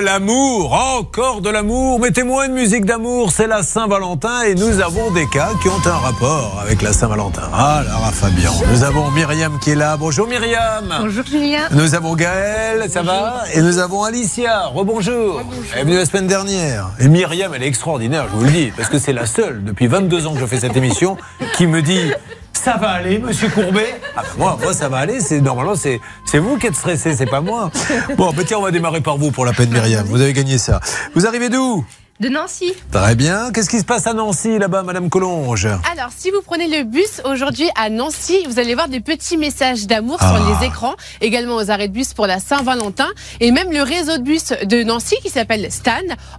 l'amour, 0.00 0.72
encore 0.72 1.40
de 1.40 1.50
l'amour. 1.50 2.00
Mettez-moi 2.00 2.46
une 2.46 2.52
musique 2.52 2.84
d'amour, 2.84 3.30
c'est 3.32 3.46
la 3.46 3.62
Saint-Valentin 3.62 4.42
et 4.42 4.54
nous 4.54 4.80
avons 4.80 5.10
des 5.10 5.26
cas 5.28 5.50
qui 5.60 5.68
ont 5.68 5.80
un 5.84 5.96
rapport 5.96 6.60
avec 6.62 6.82
la 6.82 6.92
Saint-Valentin. 6.92 7.42
Ah, 7.52 7.82
Lara 7.86 8.12
Fabian. 8.12 8.52
Nous 8.70 8.84
avons 8.84 9.10
Myriam 9.10 9.58
qui 9.60 9.70
est 9.70 9.74
là. 9.74 9.96
Bonjour 9.96 10.26
Myriam. 10.26 10.84
Bonjour 11.00 11.24
Julien. 11.24 11.68
Nous 11.72 11.94
avons 11.94 12.14
Gaël, 12.14 12.88
ça 12.90 13.02
va 13.02 13.42
Et 13.54 13.60
nous 13.60 13.78
avons 13.78 14.04
Alicia. 14.04 14.66
Rebonjour. 14.66 15.42
Elle 15.72 15.80
est 15.80 15.84
venue 15.84 15.96
la 15.96 16.06
semaine 16.06 16.26
dernière. 16.26 16.90
Et 16.98 17.08
Myriam, 17.08 17.52
elle 17.54 17.62
est 17.62 17.68
extraordinaire, 17.68 18.26
je 18.30 18.36
vous 18.36 18.44
le 18.44 18.50
dis, 18.50 18.72
parce 18.76 18.88
que 18.88 18.98
c'est 18.98 19.12
la 19.12 19.26
seule 19.26 19.64
depuis 19.64 19.86
22 19.86 20.26
ans 20.26 20.34
que 20.34 20.40
je 20.40 20.46
fais 20.46 20.60
cette 20.60 20.76
émission 20.76 21.16
qui 21.56 21.66
me 21.66 21.82
dit 21.82 22.12
ça 22.52 22.76
va 22.76 22.90
aller, 22.90 23.18
monsieur 23.18 23.48
Courbet? 23.48 24.00
Ah 24.16 24.22
ben 24.22 24.38
moi, 24.38 24.58
moi, 24.62 24.72
ça 24.72 24.88
va 24.88 24.98
aller. 24.98 25.20
C'est 25.20 25.40
Normalement, 25.40 25.74
c'est 25.74 26.00
vous 26.38 26.56
qui 26.58 26.66
êtes 26.68 26.76
stressé, 26.76 27.14
c'est 27.14 27.26
pas 27.26 27.40
moi. 27.40 27.70
Bon, 28.16 28.32
ben 28.32 28.44
tiens, 28.44 28.58
on 28.58 28.62
va 28.62 28.70
démarrer 28.70 29.00
par 29.00 29.16
vous 29.18 29.30
pour 29.30 29.44
la 29.44 29.52
peine, 29.52 29.70
Myriam. 29.70 30.06
Vous 30.06 30.20
avez 30.20 30.32
gagné 30.32 30.58
ça. 30.58 30.80
Vous 31.14 31.26
arrivez 31.26 31.48
d'où? 31.48 31.84
De 32.22 32.28
Nancy. 32.28 32.72
Très 32.92 33.14
bien. 33.16 33.50
Qu'est-ce 33.52 33.68
qui 33.68 33.80
se 33.80 33.84
passe 33.84 34.06
à 34.06 34.14
Nancy 34.14 34.58
là-bas, 34.58 34.82
Madame 34.84 35.10
Collonge? 35.10 35.66
Alors, 35.92 36.10
si 36.16 36.30
vous 36.30 36.40
prenez 36.46 36.68
le 36.68 36.84
bus 36.84 37.20
aujourd'hui 37.24 37.68
à 37.76 37.90
Nancy, 37.90 38.38
vous 38.48 38.58
allez 38.60 38.74
voir 38.74 38.88
des 38.88 39.00
petits 39.00 39.36
messages 39.36 39.86
d'amour 39.88 40.18
sur 40.20 40.28
Ah. 40.28 40.58
les 40.60 40.66
écrans, 40.68 40.94
également 41.20 41.56
aux 41.56 41.70
arrêts 41.70 41.88
de 41.88 41.92
bus 41.92 42.14
pour 42.14 42.26
la 42.28 42.38
Saint-Valentin. 42.38 43.08
Et 43.40 43.50
même 43.50 43.72
le 43.72 43.82
réseau 43.82 44.16
de 44.18 44.22
bus 44.22 44.52
de 44.64 44.84
Nancy, 44.84 45.16
qui 45.22 45.30
s'appelle 45.30 45.66
Stan, 45.72 45.90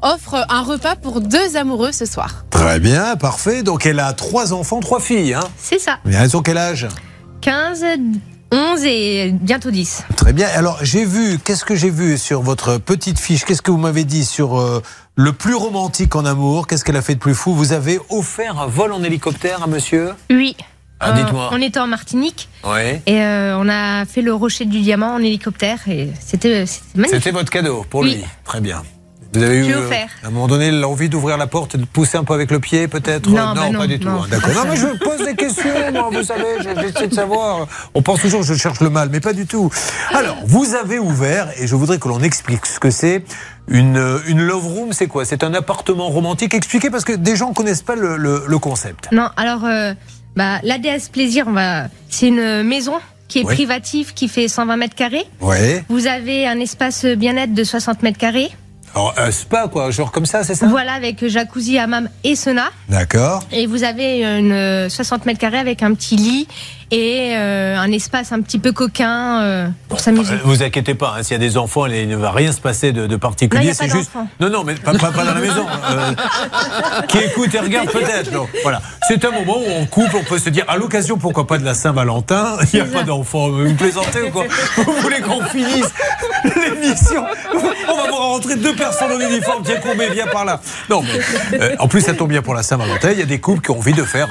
offre 0.02 0.46
un 0.50 0.62
repas 0.62 0.96
pour 0.96 1.20
deux 1.20 1.58
amoureux 1.58 1.92
ce 1.92 2.06
soir. 2.06 2.46
Très 2.50 2.80
bien, 2.80 3.18
parfait. 3.18 3.62
Donc 3.62 3.86
elle 3.86 4.00
a 4.00 4.14
trois 4.14 4.54
enfants, 4.54 4.80
trois 4.80 5.02
filles. 5.02 5.34
Hein? 5.34 5.44
C'est 5.58 5.80
ça. 5.80 6.00
Mais 6.06 6.16
elles 6.16 6.38
ont 6.38 6.42
quel 6.42 6.58
âge? 6.58 6.88
15, 7.42 7.84
11 8.54 8.86
et 8.86 9.32
bientôt 9.32 9.72
10. 9.72 10.04
Très 10.16 10.32
bien. 10.32 10.48
Alors 10.54 10.78
j'ai 10.84 11.06
vu, 11.06 11.40
qu'est-ce 11.40 11.66
que 11.66 11.74
j'ai 11.76 11.90
vu 11.90 12.18
sur 12.20 12.42
votre 12.44 12.78
petite 12.78 13.20
fiche? 13.20 13.46
Qu'est-ce 13.46 13.64
que 13.64 13.72
vous 13.72 13.78
m'avez 13.78 14.04
dit 14.04 14.24
sur 14.26 14.60
euh, 14.60 14.82
le 15.16 15.34
plus 15.34 15.56
romantique 15.56 16.16
en 16.16 16.24
amour? 16.26 16.68
Qu'est-ce 16.68 16.86
qu'elle 16.86 16.96
a 16.98 17.02
fait 17.02 17.16
de 17.16 17.20
plus 17.20 17.34
fou? 17.34 17.54
Vous 17.56 17.74
avez 17.74 18.00
offert 18.10 18.60
un 18.60 18.68
vol 18.68 18.92
en 18.94 19.02
hélicoptère 19.04 19.64
à 19.64 19.68
monsieur? 19.68 20.12
Oui. 20.30 20.56
Ah, 21.00 21.10
Euh, 21.10 21.14
dites-moi. 21.24 21.50
on 21.52 21.62
était 21.62 21.80
en 21.80 21.88
Martinique 21.88 22.48
Oui. 22.64 23.00
et 23.08 23.22
euh, 23.24 23.58
on 23.58 23.68
a 23.68 24.06
fait 24.06 24.22
le 24.22 24.34
rocher 24.34 24.66
du 24.66 24.80
diamant 24.82 25.16
en 25.16 25.20
hélicoptère 25.20 25.80
et 25.90 26.10
c'était 26.26 26.66
c'était 26.68 26.86
magnifique. 26.96 27.16
C'était 27.24 27.32
votre 27.32 27.50
cadeau 27.50 27.86
pour 27.90 28.02
Oui. 28.02 28.16
lui. 28.18 28.24
Très 28.46 28.62
bien. 28.62 28.84
Vous 29.34 29.44
avez 29.44 29.58
eu 29.68 29.74
euh, 29.74 29.90
à 30.24 30.28
un 30.28 30.30
moment 30.32 30.48
donné 30.48 30.72
l'envie 30.72 31.10
d'ouvrir 31.10 31.38
la 31.38 31.48
porte 31.48 31.76
et 31.76 31.78
de 31.78 31.86
pousser 31.86 32.18
un 32.18 32.24
peu 32.24 32.34
avec 32.34 32.52
le 32.52 32.60
pied 32.60 32.88
peut-être 32.88 33.30
Non, 33.30 33.54
bah 33.56 33.70
non, 33.72 33.80
pas 33.80 33.88
du 33.88 34.00
tout. 34.00 34.08
non. 34.10 34.24
hein. 34.24 34.28
D'accord. 34.30 34.50
Non, 34.54 34.64
mais 34.70 34.76
je 34.78 34.88
pose 34.98 35.26
des 35.26 35.36
questions, 35.36 35.64
moi, 35.92 36.10
vous 36.12 36.24
savez, 36.24 36.44
je- 36.60 36.82
j'essaie 36.82 37.08
de 37.08 37.14
savoir. 37.14 37.68
On 37.94 38.02
pense 38.02 38.22
toujours 38.22 38.42
que 38.42 38.46
je 38.48 38.54
cherche 38.54 38.80
le 38.82 38.90
mal, 38.90 39.10
mais 39.12 39.20
pas 39.20 39.34
du 39.34 39.46
tout. 39.46 39.70
Alors, 40.14 40.38
vous 40.46 40.76
avez 40.76 41.00
ouvert, 41.00 41.50
et 41.60 41.68
je 41.68 41.76
voudrais 41.76 41.98
que 42.00 42.08
l'on 42.08 42.22
explique 42.22 42.66
ce 42.66 42.80
que 42.80 42.90
c'est. 42.92 43.24
Une, 43.70 43.98
euh, 43.98 44.20
une 44.28 44.42
love 44.42 44.68
room, 44.68 44.92
c'est 44.94 45.08
quoi? 45.08 45.24
C'est 45.24 45.44
un 45.44 45.54
appartement 45.54 46.10
romantique. 46.10 46.54
Expliquez 46.54 46.90
parce 46.90 47.06
que 47.06 47.14
des 47.14 47.36
gens 47.38 47.54
connaissent 47.54 47.82
pas 47.82 47.96
le, 47.96 48.18
le- 48.18 48.44
le 48.46 48.58
concept. 48.60 49.08
Non, 49.14 49.30
alors 49.38 49.64
euh, 49.66 49.94
bah, 50.36 50.60
l'ADS 50.64 51.08
Plaisir, 51.12 51.46
on 51.48 51.54
va... 51.54 51.86
c'est 52.10 52.28
une 52.28 52.64
maison 52.64 52.96
qui 53.30 53.40
est 53.40 53.46
Oui. 53.46 53.56
privative, 53.56 54.14
qui 54.14 54.28
fait 54.28 54.48
120 54.50 54.76
mètres 54.76 54.96
carrés. 54.96 55.26
Ouais. 55.40 55.84
Vous 55.88 56.08
avez 56.08 56.46
un 56.46 56.60
espace 56.60 57.06
bien-être 57.06 57.54
de 57.54 57.64
60 57.64 58.04
mètres 58.04 58.18
carrés. 58.20 58.52
Alors, 58.96 59.14
un 59.18 59.32
spa, 59.32 59.68
quoi, 59.68 59.90
genre 59.92 60.12
comme 60.12 60.26
ça, 60.26 60.44
c'est 60.44 60.56
ça? 60.56 60.68
Voilà, 60.68 60.94
avec 60.94 61.26
jacuzzi, 61.28 61.80
hammam 61.80 62.10
et 62.24 62.36
sauna. 62.36 62.70
D'accord. 62.90 63.44
Et 63.52 63.66
vous 63.66 63.84
avez 63.84 64.24
une 64.24 64.52
euh, 64.52 64.90
60 64.90 65.26
mètres 65.26 65.40
carrés 65.40 65.58
avec 65.58 65.82
un 65.82 65.94
petit 65.94 66.16
lit 66.16 66.48
et 66.94 67.36
euh, 67.36 67.76
un 67.76 67.92
espace 67.92 68.32
un 68.32 68.42
petit 68.42 68.60
peu 68.60 68.72
coquin 68.72 69.42
euh, 69.42 69.68
pour 69.90 70.00
s'amuser. 70.00 70.36
Vous 70.44 70.62
inquiétez 70.62 70.94
pas, 70.94 71.16
hein, 71.18 71.24
s'il 71.24 71.32
y 71.34 71.36
a 71.36 71.40
des 71.40 71.58
enfants, 71.58 71.88
il 71.88 72.08
ne 72.08 72.16
va 72.16 72.30
rien 72.30 72.52
se 72.52 72.62
passer 72.62 72.92
de, 72.92 73.16
particulier. 73.16 73.74
C'est 73.74 73.90
juste. 73.90 74.12
Non, 74.40 74.50
non, 74.52 74.64
mais 74.64 74.76
pas, 74.76 74.92
pas- 74.94 75.12
pas 75.12 75.24
dans 75.26 75.34
la 75.34 75.42
maison. 75.42 75.66
euh, 75.90 76.12
qui 77.08 77.18
écoute 77.18 77.54
et 77.56 77.60
regarde 77.60 77.90
peut-être. 77.90 78.32
Voilà. 78.62 78.80
C'est 79.08 79.26
un 79.26 79.32
moment 79.32 79.58
où 79.58 79.66
on 79.72 79.86
coupe, 79.88 80.14
on 80.14 80.24
peut 80.24 80.38
se 80.38 80.50
dire, 80.50 80.66
à 80.68 80.78
l'occasion, 80.78 81.18
pourquoi 81.18 81.48
pas 81.48 81.58
de 81.58 81.66
la 81.66 81.74
Saint-Valentin, 81.74 82.58
il 82.74 82.76
n'y 82.76 82.82
a 82.82 82.86
pas 82.86 83.04
d'enfants. 83.04 83.50
Vous 83.50 83.58
me 83.58 83.74
plaisantez 83.74 84.22
ou 84.28 84.30
quoi 84.32 84.44
Vous 84.78 84.94
voulez 85.02 85.22
qu'on 85.22 85.42
finisse 85.46 85.92
l'émission 86.44 87.26
On 87.88 87.96
va 87.96 88.08
voir 88.08 88.22
rentrer 88.34 88.56
deux 88.56 88.76
personnes 88.76 89.12
en 89.14 89.20
uniforme. 89.20 89.64
Tiens, 89.66 89.80
Courbet, 89.82 90.10
viens 90.12 90.28
par 90.28 90.46
là. 90.46 90.62
Non, 90.92 91.02
mais 91.02 91.76
en 91.80 91.88
plus, 91.88 92.02
ça 92.02 92.14
tombe 92.14 92.30
bien 92.30 92.44
pour 92.44 92.54
la 92.54 92.62
Saint-Valentin. 92.62 93.12
Il 93.12 93.20
y 93.20 93.24
a 93.24 93.26
des 93.26 93.40
couples 93.40 93.62
qui 93.62 93.72
ont 93.72 93.78
envie 93.80 93.94
de 93.94 94.04
faire 94.04 94.28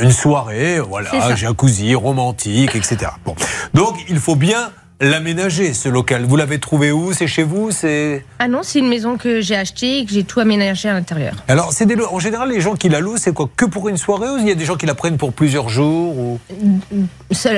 une 0.00 0.12
soirée, 0.12 0.80
voilà, 0.80 1.10
jacuzzi, 1.36 1.94
romantique, 1.98 2.74
etc. 2.74 3.10
Bon. 3.24 3.34
Donc, 3.74 3.96
il 4.08 4.18
faut 4.18 4.36
bien 4.36 4.70
l'aménager, 5.00 5.74
ce 5.74 5.88
local. 5.88 6.24
Vous 6.24 6.36
l'avez 6.36 6.58
trouvé 6.58 6.90
où? 6.92 7.12
C'est 7.12 7.26
chez 7.26 7.42
vous? 7.44 7.70
C'est 7.70 8.24
Ah 8.38 8.48
non, 8.48 8.60
c'est 8.62 8.78
une 8.80 8.88
maison 8.88 9.16
que 9.16 9.40
j'ai 9.40 9.56
achetée 9.56 9.98
et 9.98 10.04
que 10.04 10.12
j'ai 10.12 10.24
tout 10.24 10.40
aménagé 10.40 10.88
à 10.88 10.92
l'intérieur. 10.94 11.34
alors, 11.48 11.72
c'est 11.72 11.86
des 11.86 11.94
lo- 11.94 12.08
en 12.10 12.18
général 12.18 12.50
les 12.50 12.60
gens 12.60 12.74
qui 12.74 12.88
la 12.88 13.00
louent, 13.00 13.16
c'est 13.16 13.32
quoi? 13.32 13.48
Que 13.56 13.64
pour 13.64 13.88
une 13.88 13.96
soirée 13.96 14.28
ou 14.28 14.38
il 14.38 14.48
y 14.48 14.50
a 14.50 14.54
des 14.54 14.64
gens 14.64 14.76
qui 14.76 14.86
la 14.86 14.94
prennent 14.94 15.16
pour 15.18 15.32
plusieurs 15.32 15.68
jours 15.68 16.16
ou... 16.18 16.38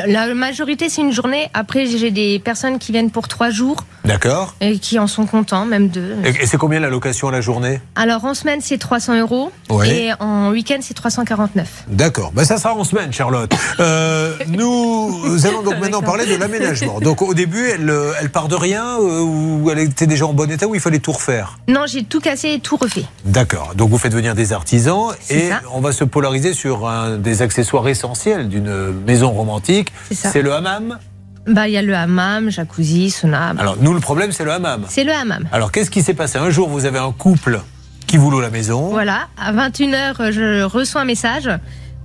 La 0.06 0.34
majorité, 0.34 0.88
c'est 0.88 1.00
une 1.02 1.12
journée. 1.12 1.48
Après, 1.54 1.86
j'ai 1.86 2.10
des 2.10 2.38
personnes 2.40 2.78
qui 2.78 2.92
viennent 2.92 3.10
pour 3.10 3.28
trois 3.28 3.50
jours 3.50 3.84
D'accord. 4.04 4.54
et 4.60 4.78
qui 4.78 4.98
en 4.98 5.06
sont 5.06 5.26
contents, 5.26 5.64
même 5.64 5.88
deux. 5.88 6.16
Et, 6.24 6.30
et 6.42 6.46
c'est 6.46 6.56
combien 6.56 6.80
la 6.80 6.90
location 6.90 7.28
à 7.28 7.32
la 7.32 7.40
journée? 7.40 7.80
Alors 7.94 8.24
en 8.24 8.34
semaine 8.34 8.60
c'est 8.62 8.78
300 8.78 9.18
euros 9.20 9.52
Ouais. 9.68 9.90
et 10.06 10.12
en 10.20 10.50
week-end 10.50 10.78
c'est 10.80 10.94
349. 10.94 11.84
D'accord. 11.88 12.32
Ben, 12.34 12.44
ça 12.44 12.58
sera 12.58 12.74
en 12.74 12.84
semaine, 12.84 13.12
Charlotte. 13.12 13.52
Euh, 13.78 14.34
nous 14.48 15.46
allons 15.46 15.62
donc 15.62 15.78
maintenant 15.80 16.02
parler 16.02 16.26
de 16.26 16.34
l'aménagement. 16.36 16.98
Donc 17.00 17.22
au 17.30 17.34
début, 17.34 17.64
elle, 17.68 17.88
euh, 17.88 18.12
elle 18.20 18.28
part 18.28 18.48
de 18.48 18.56
rien 18.56 18.98
euh, 18.98 19.20
ou 19.20 19.70
elle 19.70 19.78
était 19.78 20.08
déjà 20.08 20.26
en 20.26 20.32
bon 20.32 20.50
état 20.50 20.66
ou 20.66 20.74
il 20.74 20.80
fallait 20.80 20.98
tout 20.98 21.12
refaire 21.12 21.60
Non, 21.68 21.84
j'ai 21.86 22.02
tout 22.02 22.20
cassé 22.20 22.54
et 22.54 22.58
tout 22.58 22.76
refait. 22.76 23.04
D'accord. 23.24 23.74
Donc 23.76 23.91
vous 23.91 23.98
faites 23.98 24.12
venir 24.12 24.34
des 24.34 24.52
artisans 24.52 25.12
et 25.28 25.48
ça. 25.48 25.60
on 25.72 25.80
va 25.80 25.92
se 25.92 26.02
polariser 26.02 26.54
sur 26.54 26.88
un 26.88 27.18
des 27.18 27.42
accessoires 27.42 27.86
essentiels 27.86 28.48
d'une 28.48 28.92
maison 29.06 29.30
romantique. 29.30 29.92
C'est 30.10 30.42
le 30.42 30.52
hammam. 30.52 30.98
Bah 31.46 31.68
il 31.68 31.72
y 31.74 31.76
a 31.76 31.82
le 31.82 31.94
hammam, 31.94 32.50
jacuzzi, 32.50 33.10
sauna. 33.10 33.54
Alors 33.58 33.76
nous, 33.80 33.94
le 33.94 34.00
problème, 34.00 34.32
c'est 34.32 34.44
le 34.44 34.52
hammam. 34.52 34.84
C'est 34.88 35.04
le 35.04 35.12
hammam. 35.12 35.48
Alors 35.52 35.70
qu'est-ce 35.70 35.91
qui 35.91 36.02
s'est 36.02 36.14
passé? 36.14 36.36
Un 36.36 36.50
jour, 36.50 36.68
vous 36.68 36.84
avez 36.84 36.98
un 36.98 37.12
couple 37.12 37.60
qui 38.08 38.16
vous 38.16 38.32
loue 38.32 38.41
la 38.41 38.50
maison. 38.50 38.88
Voilà, 38.88 39.28
à 39.41 39.52
21h 39.52 40.32
je 40.32 40.62
reçois 40.64 41.02
un 41.02 41.04
message 41.04 41.48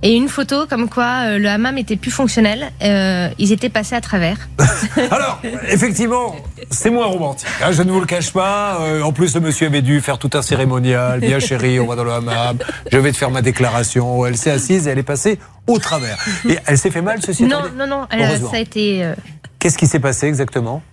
et 0.04 0.14
une 0.14 0.28
photo 0.30 0.66
comme 0.68 0.90
quoi 0.90 1.24
euh, 1.26 1.38
le 1.40 1.48
hammam 1.50 1.78
était 1.78 1.96
plus 1.96 2.12
fonctionnel. 2.12 2.72
Euh, 2.84 3.30
ils 3.40 3.52
étaient 3.52 3.70
passés 3.70 3.96
à 3.96 4.02
travers. 4.02 4.38
Alors, 5.12 5.42
effectivement, 5.68 6.36
c'est 6.70 6.90
moins 6.90 7.06
romantique. 7.08 7.48
hein, 7.64 7.72
je 7.72 7.82
ne 7.82 7.92
vous 7.92 8.00
le 8.00 8.06
cache 8.06 8.32
pas. 8.32 8.78
Euh, 8.82 9.02
en 9.02 9.12
plus, 9.14 9.34
le 9.36 9.42
monsieur 9.42 9.68
avait 9.68 9.82
dû 9.82 10.02
faire 10.02 10.18
tout 10.20 10.30
un 10.34 10.42
cérémonial. 10.42 11.20
Bien 11.22 11.40
chérie, 11.40 11.80
on 11.80 11.88
va 11.88 11.96
dans 11.96 12.04
le 12.04 12.12
hammam. 12.12 12.58
Je 12.92 12.98
vais 12.98 13.12
te 13.12 13.18
faire 13.18 13.32
ma 13.32 13.42
déclaration. 13.42 14.26
Elle 14.26 14.38
s'est 14.38 14.52
assise 14.52 14.88
et 14.88 14.92
elle 14.92 15.00
est 15.00 15.04
passée 15.04 15.40
au 15.68 15.80
travers. 15.80 16.18
Et 16.48 16.58
elle 16.68 16.78
s'est 16.78 16.92
fait 16.92 17.02
mal, 17.02 17.22
ceci 17.22 17.44
Non, 17.44 17.62
non, 17.76 17.88
non, 17.88 18.08
Heureusement. 18.16 18.52
ça 18.52 18.58
a 18.58 18.60
été... 18.60 19.12
Qu'est-ce 19.60 19.78
qui 19.78 19.88
s'est 19.88 20.00
passé 20.00 20.28
exactement? 20.28 20.84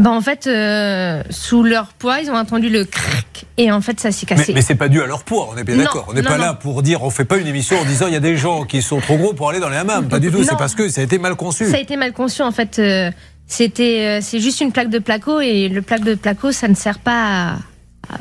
Bah 0.00 0.10
en 0.10 0.20
fait, 0.22 0.46
euh, 0.46 1.22
sous 1.30 1.62
leur 1.62 1.88
poids, 1.92 2.20
ils 2.20 2.30
ont 2.30 2.34
entendu 2.36 2.70
le 2.70 2.84
crac 2.84 3.44
et 3.58 3.70
en 3.70 3.80
fait 3.82 4.00
ça 4.00 4.10
s'est 4.10 4.26
Mais, 4.30 4.36
cassé. 4.36 4.52
mais 4.54 4.62
c'est 4.62 4.74
pas 4.74 4.88
dû 4.88 5.02
à 5.02 5.06
leur 5.06 5.24
poids, 5.24 5.50
on 5.52 5.58
est 5.58 5.64
bien 5.64 5.76
d'accord. 5.76 6.06
On 6.08 6.14
n'est 6.14 6.22
pas 6.22 6.38
non. 6.38 6.44
là 6.44 6.54
pour 6.54 6.82
dire, 6.82 7.02
on 7.02 7.10
fait 7.10 7.26
pas 7.26 7.36
une 7.36 7.46
émission 7.46 7.78
en 7.78 7.84
disant 7.84 8.06
il 8.06 8.14
y 8.14 8.16
a 8.16 8.20
des 8.20 8.36
gens 8.38 8.64
qui 8.64 8.80
sont 8.80 9.00
trop 9.00 9.16
gros 9.18 9.34
pour 9.34 9.50
aller 9.50 9.60
dans 9.60 9.68
les 9.68 9.76
hammams. 9.76 10.08
Pas 10.08 10.18
du 10.18 10.30
tout. 10.30 10.42
C'est 10.42 10.56
parce 10.56 10.74
que 10.74 10.88
ça 10.88 11.02
a 11.02 11.04
été 11.04 11.18
mal 11.18 11.36
conçu. 11.36 11.66
Ça 11.66 11.76
a 11.76 11.80
été 11.80 11.96
mal 11.96 12.12
conçu 12.12 12.40
en 12.42 12.50
fait. 12.52 12.78
euh, 12.78 13.10
C'était, 13.46 14.00
euh, 14.06 14.20
c'est 14.22 14.40
juste 14.40 14.60
une 14.62 14.72
plaque 14.72 14.90
de 14.90 15.00
placo 15.00 15.40
et 15.40 15.68
le 15.68 15.82
plaque 15.82 16.04
de 16.04 16.14
placo, 16.14 16.50
ça 16.52 16.66
ne 16.68 16.74
sert 16.74 16.98
pas 17.00 17.52
à, 17.52 17.56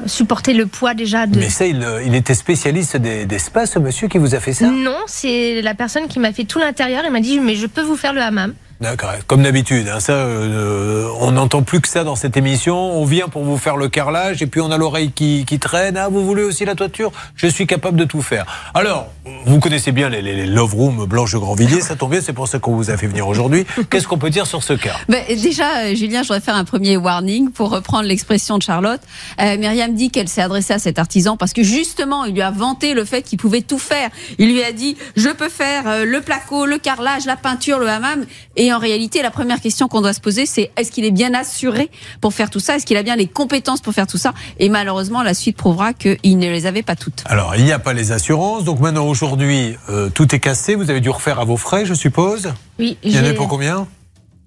supporter 0.06 0.54
le 0.54 0.66
poids 0.66 0.94
déjà 0.94 1.28
de. 1.28 1.40
Mais 1.40 1.50
ça, 1.50 1.66
il, 1.66 1.84
il 2.06 2.14
était 2.14 2.34
spécialiste 2.36 2.98
des, 2.98 3.26
des 3.26 3.40
spas, 3.40 3.66
ce 3.68 3.80
monsieur 3.80 4.08
qui 4.10 4.18
vous 4.18 4.36
a 4.36 4.40
fait 4.40 4.54
ça? 4.54 4.68
Non, 4.68 4.98
c'est 5.08 5.62
la 5.62 5.76
personne 5.76 6.08
qui 6.08 6.20
m'a 6.20 6.34
fait 6.34 6.44
tout 6.44 6.60
l'intérieur. 6.60 7.04
Il 7.06 7.12
m'a 7.12 7.22
dit 7.22 7.40
mais 7.40 7.56
je 7.56 7.68
peux 7.68 7.82
vous 7.84 7.96
faire 7.96 8.12
le 8.14 8.22
hammam. 8.22 8.54
D'accord, 8.82 9.12
comme 9.28 9.44
d'habitude. 9.44 9.90
hein, 9.90 10.00
ça, 10.00 10.14
euh, 10.14 11.10
on 11.20 11.32
n'entend 11.32 11.64
plus 11.64 11.82
que 11.82 11.88
ça 11.90 12.06
dans 12.06 12.16
cette 12.16 12.38
émission. 12.38 12.78
On 12.78 13.04
vient 13.04 13.28
pour 13.28 13.44
vous 13.44 13.58
faire 13.58 13.76
le 13.76 13.90
carrelage 13.90 14.42
et 14.42 14.48
puis 14.48 14.62
on 14.62 14.72
a 14.72 14.78
l'oreille 14.78 15.12
qui, 15.12 15.44
qui 15.46 15.60
traîne. 15.60 15.98
Ah, 15.98 16.08
vous 16.08 16.26
voulez 16.26 16.44
aussi 16.44 16.64
la 16.64 16.76
toiture? 16.76 17.12
Je 17.36 17.48
suis 17.48 17.68
capable 17.68 17.98
de 17.98 18.06
tout 18.06 18.22
faire. 18.22 18.46
Alors, 18.74 19.08
vous 19.46 19.60
connaissez 19.60 19.92
bien 19.92 20.08
les, 20.08 20.22
les- 20.22 20.34
les 20.34 20.46
love 20.46 20.74
rooms 20.76 21.06
Blanche 21.08 21.34
de 21.34 21.38
Grandvilliers. 21.40 21.82
Ça 21.82 21.98
tombe 21.98 22.12
bien, 22.12 22.22
c'est 22.22 22.32
pour 22.32 22.48
ça 22.48 22.60
qu'on 22.60 22.74
vous 22.74 22.90
a 22.90 22.96
fait 22.96 23.08
venir 23.08 23.28
aujourd'hui. 23.28 23.66
Qu'est-ce 23.90 24.08
qu'on 24.08 24.18
peut 24.18 24.30
dire 24.30 24.48
sur 24.48 24.64
ce 24.64 24.72
cas? 24.72 24.96
Ben, 25.10 25.26
déjà, 25.28 25.80
euh, 25.80 25.96
Julien, 25.96 26.22
je 26.24 26.30
voudrais 26.30 26.40
faire 26.40 26.56
un 26.56 26.64
premier 26.64 26.96
warning 26.96 27.52
pour 27.52 27.72
reprendre 27.72 28.04
l'expression 28.08 28.58
de 28.58 28.64
Charlotte. 28.64 29.02
Euh, 29.42 29.58
Myriam 29.58 29.94
dit 29.94 30.10
qu'elle 30.10 30.30
s'est 30.30 30.42
adressée 30.42 30.72
à 30.74 30.80
cet 30.80 31.00
artisan 31.00 31.36
parce 31.36 31.52
que 31.52 31.64
justement, 31.64 32.24
il 32.24 32.34
lui 32.34 32.42
a 32.42 32.52
vanté 32.52 32.94
le 32.94 33.04
fait 33.04 33.24
qu'il 33.24 33.40
pouvait 33.40 33.62
tout 33.62 33.78
faire. 33.80 34.10
Il 34.38 34.54
lui 34.54 34.64
a 34.64 34.72
dit, 34.72 34.96
je 35.18 35.28
peux 35.28 35.50
faire 35.50 35.84
euh, 35.86 36.06
le 36.06 36.22
placo, 36.22 36.66
le 36.66 36.78
carrelage, 36.78 37.26
la 37.26 37.36
peinture, 37.36 37.78
le 37.80 37.90
hammam. 37.90 38.26
Et 38.56 38.69
en 38.74 38.80
réalité, 38.80 39.22
la 39.22 39.32
première 39.32 39.62
question 39.62 39.88
qu'on 39.88 40.02
doit 40.02 40.14
se 40.14 40.20
poser, 40.20 40.46
c'est 40.46 40.72
est-ce 40.78 40.92
qu'il 40.92 41.06
est 41.06 41.12
bien 41.12 41.34
assuré 41.34 41.90
pour 42.22 42.34
faire 42.34 42.50
tout 42.50 42.60
ça? 42.60 42.76
Est-ce 42.76 42.86
qu'il 42.86 42.98
a 42.98 43.04
bien 43.04 43.16
les 43.16 43.28
compétences 43.28 43.82
pour 43.82 43.94
faire 43.94 44.08
tout 44.08 44.18
ça? 44.18 44.34
Et 44.60 44.70
malheureusement, 44.70 45.24
la 45.24 45.34
suite 45.34 45.58
prouvera 45.58 45.94
qu'il 45.94 46.38
ne 46.38 46.50
les 46.50 46.66
avait 46.66 46.84
pas 46.84 46.96
toutes. 46.96 47.24
Alors, 47.26 47.56
il 47.56 47.64
n'y 47.64 47.72
a 47.72 47.80
pas 47.80 47.94
les 47.94 48.12
assurances. 48.12 48.64
Donc 48.64 48.80
maintenant, 48.80 49.08
aujourd'hui, 49.08 49.76
euh, 49.90 50.10
tout 50.10 50.34
est 50.36 50.40
cassé. 50.40 50.76
Vous 50.76 50.90
avez 50.90 51.02
dû 51.02 51.10
refaire 51.10 51.40
à 51.40 51.46
vos 51.46 51.58
frais, 51.58 51.86
je 51.86 51.94
suppose 51.94 52.54
Oui. 52.80 52.98
Il 53.04 53.16
y 53.16 53.20
en 53.20 53.26
a 53.26 53.34
pour 53.34 53.48
combien? 53.48 53.88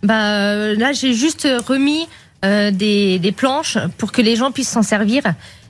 Bah 0.02 0.40
euh, 0.40 0.74
là, 0.76 0.92
j'ai 0.92 1.14
juste 1.14 1.46
remis 1.66 2.08
euh, 2.44 2.70
des, 2.70 3.18
des 3.18 3.32
planches 3.32 3.78
pour 3.98 4.10
que 4.12 4.20
les 4.20 4.36
gens 4.36 4.50
puissent 4.50 4.70
s'en 4.70 4.82
servir. 4.82 5.22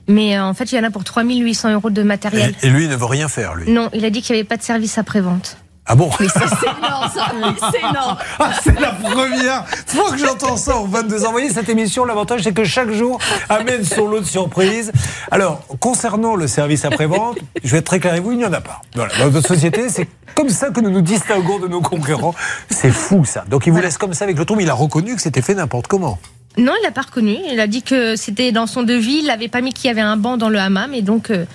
Mais 0.07 0.37
en 0.37 0.53
fait, 0.53 0.71
il 0.71 0.75
y 0.75 0.79
en 0.79 0.83
a 0.83 0.89
pour 0.89 1.03
3800 1.03 1.71
euros 1.73 1.89
de 1.89 2.03
matériel. 2.03 2.53
Et, 2.61 2.67
et 2.67 2.69
lui, 2.69 2.83
il 2.85 2.89
ne 2.89 2.95
veut 2.95 3.05
rien 3.05 3.29
faire, 3.29 3.55
lui. 3.55 3.71
Non, 3.71 3.89
il 3.93 4.03
a 4.03 4.09
dit 4.09 4.21
qu'il 4.21 4.33
n'y 4.35 4.39
avait 4.39 4.47
pas 4.47 4.57
de 4.57 4.63
service 4.63 4.97
après-vente. 4.97 5.57
Ah 5.85 5.95
bon 5.95 6.09
Mais 6.19 6.27
ça, 6.29 6.41
c'est 6.47 6.65
énorme, 6.65 7.09
ça. 7.13 7.31
C'est 7.71 7.79
énorme. 7.79 8.17
Ah, 8.39 8.51
c'est 8.63 8.79
la 8.79 8.91
première 8.91 9.65
fois 9.85 10.11
que 10.11 10.17
j'entends 10.17 10.55
ça 10.57 10.77
en 10.77 10.85
22 10.85 11.23
ans. 11.23 11.25
Vous 11.27 11.31
voyez, 11.33 11.49
cette 11.49 11.67
émission, 11.69 12.05
l'avantage, 12.05 12.41
c'est 12.43 12.53
que 12.53 12.63
chaque 12.63 12.91
jour 12.91 13.19
amène 13.49 13.83
son 13.83 14.07
lot 14.07 14.21
de 14.21 14.25
surprises. 14.25 14.91
Alors, 15.29 15.61
concernant 15.79 16.35
le 16.35 16.47
service 16.47 16.85
après-vente, 16.85 17.37
je 17.63 17.71
vais 17.71 17.79
être 17.79 17.85
très 17.85 17.99
clair 17.99 18.13
avec 18.13 18.23
vous, 18.23 18.31
il 18.31 18.37
n'y 18.37 18.45
en 18.45 18.53
a 18.53 18.61
pas. 18.61 18.81
Voilà, 18.95 19.13
dans 19.17 19.29
notre 19.29 19.47
société, 19.47 19.89
c'est 19.89 20.07
comme 20.35 20.49
ça 20.49 20.69
que 20.69 20.79
nous 20.79 20.89
nous 20.89 21.01
distinguons 21.01 21.59
de 21.59 21.67
nos 21.67 21.81
concurrents. 21.81 22.33
C'est 22.69 22.91
fou, 22.91 23.25
ça. 23.25 23.43
Donc, 23.49 23.67
il 23.67 23.73
vous 23.73 23.81
laisse 23.81 23.97
comme 23.97 24.13
ça 24.13 24.23
avec 24.23 24.37
le 24.37 24.45
trou, 24.45 24.55
mais 24.55 24.63
il 24.63 24.69
a 24.69 24.73
reconnu 24.73 25.15
que 25.15 25.21
c'était 25.21 25.41
fait 25.41 25.55
n'importe 25.55 25.87
comment. 25.87 26.17
Non, 26.57 26.73
il 26.79 26.83
n'a 26.83 26.91
pas 26.91 27.01
reconnu. 27.01 27.35
Il 27.51 27.59
a 27.59 27.67
dit 27.67 27.83
que 27.83 28.15
c'était 28.15 28.51
dans 28.51 28.67
son 28.67 28.83
devis. 28.83 29.19
Il 29.19 29.27
n'avait 29.27 29.47
pas 29.49 29.61
mis 29.61 29.73
qu'il 29.73 29.87
y 29.87 29.91
avait 29.91 30.01
un 30.01 30.17
banc 30.17 30.37
dans 30.37 30.49
le 30.49 30.59
hammam. 30.59 30.93
Et 30.93 31.01
donc, 31.01 31.29
euh, 31.29 31.45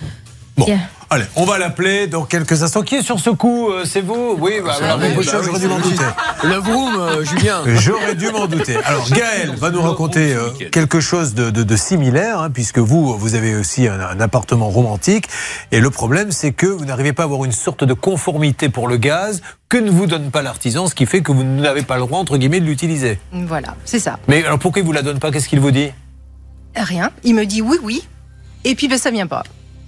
Bon. 0.59 0.67
Yeah. 0.67 0.79
Allez, 1.11 1.25
on 1.37 1.47
va 1.47 1.57
l'appeler 1.57 2.07
dans 2.07 2.25
quelques 2.25 2.63
instants. 2.63 2.83
Qui 2.83 2.97
est 2.97 3.03
sur 3.03 3.19
ce 3.19 3.31
coup 3.31 3.71
Euh, 3.71 3.87
C'est 3.87 4.03
vous 4.03 4.37
Oui, 4.39 4.61
bah, 4.63 4.75
oui, 4.79 5.11
de 5.11 5.17
bah 5.17 5.23
choses, 5.23 5.49
oui, 5.49 5.55
j'aurais 5.55 5.59
dû 5.61 5.67
m'en 5.69 5.77
c'est 5.83 5.89
douter. 5.91 6.05
Le 6.45 6.55
vroom, 6.57 6.97
euh, 7.01 7.25
Julien. 7.25 7.63
J'aurais 7.81 8.15
dû 8.15 8.31
m'en 8.31 8.47
douter. 8.47 8.77
Alors 8.85 9.09
Gaël 9.09 9.55
va 9.57 9.71
nous 9.71 9.81
raconter 9.81 10.35
euh, 10.35 10.51
quelque 10.71 11.01
chose 11.01 11.33
de, 11.33 11.49
de- 11.49 11.63
de 11.63 11.77
similaire, 11.77 12.41
hein, 12.43 12.51
puisque 12.51 12.79
vous, 12.79 13.17
vous 13.17 13.35
avez 13.37 13.55
aussi 13.55 13.89
un, 13.89 13.99
un 13.99 14.21
appartement 14.21 14.69
romantique. 14.69 15.29
Et 15.73 15.81
le 15.81 15.89
problème, 15.89 16.31
c'est 16.31 16.53
que 16.53 16.67
vous 16.67 16.85
n'arrivez 16.85 17.15
pas 17.15 17.23
à 17.23 17.25
avoir 17.27 17.43
une 17.47 17.53
sorte 17.53 17.85
de 17.85 17.95
conformité 17.95 18.69
pour 18.69 18.87
le 18.87 18.99
gaz 18.99 19.41
que 19.71 19.79
ne 19.79 19.91
vous 19.91 20.07
donne 20.07 20.31
pas 20.31 20.43
l'artisan, 20.43 20.89
ce 20.89 20.95
qui 20.95 21.07
fait 21.07 21.23
que 21.23 21.33
vous 21.33 21.43
n'avez 21.43 21.83
pas 21.85 21.95
le 21.97 22.03
droit, 22.03 22.19
entre 22.19 22.37
guillemets, 22.37 22.61
de 22.61 22.67
l'utiliser. 22.67 23.19
Voilà, 23.33 23.77
c'est 23.87 23.99
ça. 23.99 24.19
Mais 24.29 24.45
alors 24.45 24.59
pourquoi 24.59 24.81
il 24.83 24.85
vous 24.85 24.93
la 24.93 25.03
donne 25.03 25.21
pas? 25.21 25.31
Qu'est-ce 25.31 25.49
qu'il 25.49 25.61
vous 25.61 25.71
dit? 25.71 25.91
Rien. 26.77 27.11
Il 27.25 27.35
me 27.35 27.47
dit 27.47 27.63
oui, 27.63 27.79
oui. 27.83 28.07
Et 28.65 28.75
puis, 28.75 28.89
ben, 28.89 28.99
ça 28.99 29.11
vient 29.11 29.27
pas. 29.27 29.43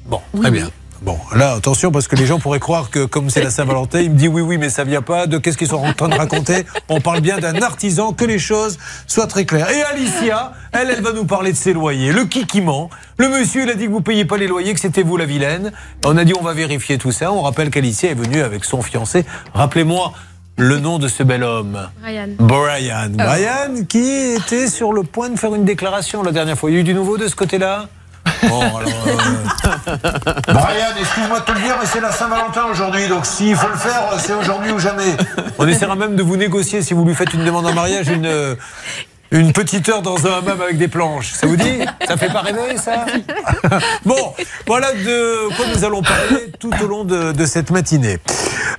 Bon, 0.06 0.20
Oui, 0.32 0.40
très 0.40 0.50
oui. 0.50 0.64
Bon, 1.02 1.16
là, 1.34 1.52
attention, 1.54 1.90
parce 1.90 2.08
que 2.08 2.16
les 2.16 2.26
gens 2.26 2.38
pourraient 2.38 2.60
croire 2.60 2.90
que 2.90 3.06
comme 3.06 3.30
c'est 3.30 3.42
la 3.42 3.50
Saint-Valentin, 3.50 4.00
il 4.00 4.10
me 4.10 4.16
dit 4.16 4.28
oui, 4.28 4.42
oui, 4.42 4.58
mais 4.58 4.68
ça 4.68 4.84
vient 4.84 5.00
pas. 5.00 5.26
De 5.26 5.38
qu'est-ce 5.38 5.56
qu'ils 5.56 5.68
sont 5.68 5.76
en 5.76 5.94
train 5.94 6.08
de 6.08 6.14
raconter 6.14 6.66
On 6.90 7.00
parle 7.00 7.20
bien 7.20 7.38
d'un 7.38 7.62
artisan, 7.62 8.12
que 8.12 8.26
les 8.26 8.38
choses 8.38 8.78
soient 9.06 9.26
très 9.26 9.46
claires. 9.46 9.70
Et 9.70 9.82
Alicia, 9.82 10.52
elle, 10.72 10.90
elle 10.90 11.02
va 11.02 11.12
nous 11.12 11.24
parler 11.24 11.52
de 11.52 11.56
ses 11.56 11.72
loyers. 11.72 12.12
Le 12.12 12.26
kikiment. 12.26 12.90
Le 13.16 13.28
monsieur, 13.28 13.62
il 13.62 13.70
a 13.70 13.74
dit 13.74 13.86
que 13.86 13.90
vous 13.90 14.02
payez 14.02 14.26
pas 14.26 14.36
les 14.36 14.46
loyers, 14.46 14.74
que 14.74 14.80
c'était 14.80 15.02
vous 15.02 15.16
la 15.16 15.24
vilaine. 15.24 15.72
On 16.04 16.18
a 16.18 16.24
dit 16.24 16.34
on 16.38 16.42
va 16.42 16.52
vérifier 16.52 16.98
tout 16.98 17.12
ça. 17.12 17.32
On 17.32 17.40
rappelle 17.40 17.70
qu'Alicia 17.70 18.10
est 18.10 18.14
venue 18.14 18.42
avec 18.42 18.66
son 18.66 18.82
fiancé. 18.82 19.24
Rappelez-moi 19.54 20.12
le 20.58 20.80
nom 20.80 20.98
de 20.98 21.08
ce 21.08 21.22
bel 21.22 21.42
homme. 21.42 21.88
Brian. 22.02 22.28
Brian. 22.38 23.10
Brian 23.14 23.84
qui 23.88 24.34
était 24.34 24.66
sur 24.66 24.92
le 24.92 25.02
point 25.02 25.30
de 25.30 25.38
faire 25.38 25.54
une 25.54 25.64
déclaration 25.64 26.22
la 26.22 26.32
dernière 26.32 26.58
fois. 26.58 26.70
Il 26.70 26.74
y 26.74 26.76
a 26.76 26.80
eu 26.80 26.84
du 26.84 26.92
nouveau 26.92 27.16
de 27.16 27.26
ce 27.26 27.34
côté-là? 27.34 27.88
Bon, 28.48 28.60
alors, 28.60 28.82
euh, 29.06 29.96
Brian, 30.52 30.86
excuse-moi 30.98 31.40
de 31.40 31.44
te 31.44 31.52
le 31.52 31.60
dire, 31.60 31.76
mais 31.80 31.86
c'est 31.86 32.00
la 32.00 32.12
Saint-Valentin 32.12 32.64
aujourd'hui, 32.70 33.08
donc 33.08 33.26
s'il 33.26 33.54
faut 33.54 33.68
le 33.68 33.76
faire, 33.76 34.02
c'est 34.18 34.32
aujourd'hui 34.32 34.72
ou 34.72 34.78
jamais. 34.78 35.16
On 35.58 35.66
essaiera 35.68 35.94
même 35.94 36.16
de 36.16 36.22
vous 36.22 36.36
négocier 36.36 36.82
si 36.82 36.94
vous 36.94 37.04
lui 37.04 37.14
faites 37.14 37.34
une 37.34 37.44
demande 37.44 37.66
en 37.66 37.74
mariage, 37.74 38.08
une, 38.08 38.26
euh, 38.26 38.54
une 39.30 39.52
petite 39.52 39.88
heure 39.88 40.02
dans 40.02 40.26
un 40.26 40.38
hammam 40.38 40.60
avec 40.60 40.78
des 40.78 40.88
planches. 40.88 41.32
Ça 41.32 41.46
vous 41.46 41.56
dit? 41.56 41.80
Ça 42.06 42.16
fait 42.16 42.32
pas 42.32 42.40
rêver, 42.40 42.76
ça? 42.76 43.06
Bon, 44.04 44.34
voilà 44.66 44.92
de 44.92 45.54
quoi 45.56 45.66
nous 45.74 45.84
allons 45.84 46.02
parler 46.02 46.50
tout 46.58 46.72
au 46.82 46.86
long 46.86 47.04
de, 47.04 47.32
de 47.32 47.46
cette 47.46 47.70
matinée. 47.70 48.18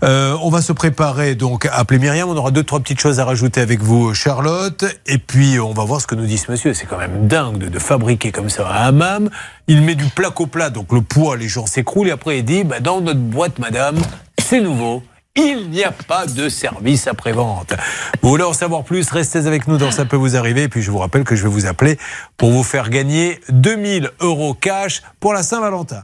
Euh, 0.04 0.36
on 0.42 0.50
va 0.50 0.62
se 0.62 0.74
préparer 0.74 1.36
donc 1.36 1.66
à 1.66 1.76
appeler 1.76 2.00
Myriam. 2.00 2.30
On 2.30 2.36
aura 2.36 2.52
deux, 2.52 2.64
trois 2.64 2.80
petites 2.80 3.00
choses 3.00 3.20
à 3.20 3.26
rajouter 3.26 3.62
avec 3.62 3.82
vous, 3.82 4.14
Charlotte. 4.14 4.86
Et 5.06 5.18
puis, 5.18 5.60
on 5.60 5.74
va 5.74 5.84
voir 5.84 6.02
ce 6.02 6.08
que 6.08 6.16
nous 6.16 6.26
dit 6.26 6.38
ce 6.38 6.52
monsieur. 6.52 6.74
C'est 6.74 6.86
quand 6.86 6.98
même 6.98 7.28
dingue 7.28 7.58
de, 7.58 7.68
de 7.68 7.80
fabriquer 7.80 8.32
comme 8.32 8.50
ça 8.50 8.68
un 8.68 8.88
hammam. 8.88 9.30
Il 9.68 9.82
met 9.82 9.96
du 9.96 10.06
plaque 10.06 10.40
au 10.42 10.48
plat, 10.48 10.70
donc 10.70 10.92
le 10.92 11.02
poids, 11.02 11.38
les 11.38 11.48
gens 11.48 11.66
s'écroulent. 11.66 12.08
Et 12.08 12.12
après, 12.12 12.40
il 12.40 12.46
dit 12.46 12.64
bah, 12.64 12.80
dans 12.80 13.00
notre 13.02 13.20
boîte, 13.20 13.60
madame, 13.60 13.98
c'est 14.40 14.62
nouveau. 14.62 15.04
Il 15.38 15.70
n'y 15.70 15.86
a 15.86 15.94
pas 15.94 16.26
de 16.26 16.50
service 16.50 17.08
après-vente. 17.08 17.74
Vous 18.22 18.30
voulez 18.30 18.44
en 18.44 18.52
savoir 18.52 18.84
plus 18.84 19.10
Restez 19.10 19.48
avec 19.48 19.66
nous 19.66 19.78
dans 19.78 19.90
Ça 19.90 20.04
peut 20.04 20.18
vous 20.18 20.36
arriver. 20.36 20.64
Et 20.64 20.68
puis 20.68 20.82
je 20.82 20.92
vous 20.92 20.98
rappelle 20.98 21.24
que 21.24 21.38
je 21.38 21.44
vais 21.44 21.50
vous 21.50 21.68
appeler 21.68 21.98
pour 22.36 22.52
vous 22.52 22.64
faire 22.64 22.90
gagner 22.90 23.40
2000 23.48 24.12
euros 24.20 24.54
cash 24.54 25.02
pour 25.22 25.34
la 25.34 25.42
Saint-Valentin. 25.42 26.04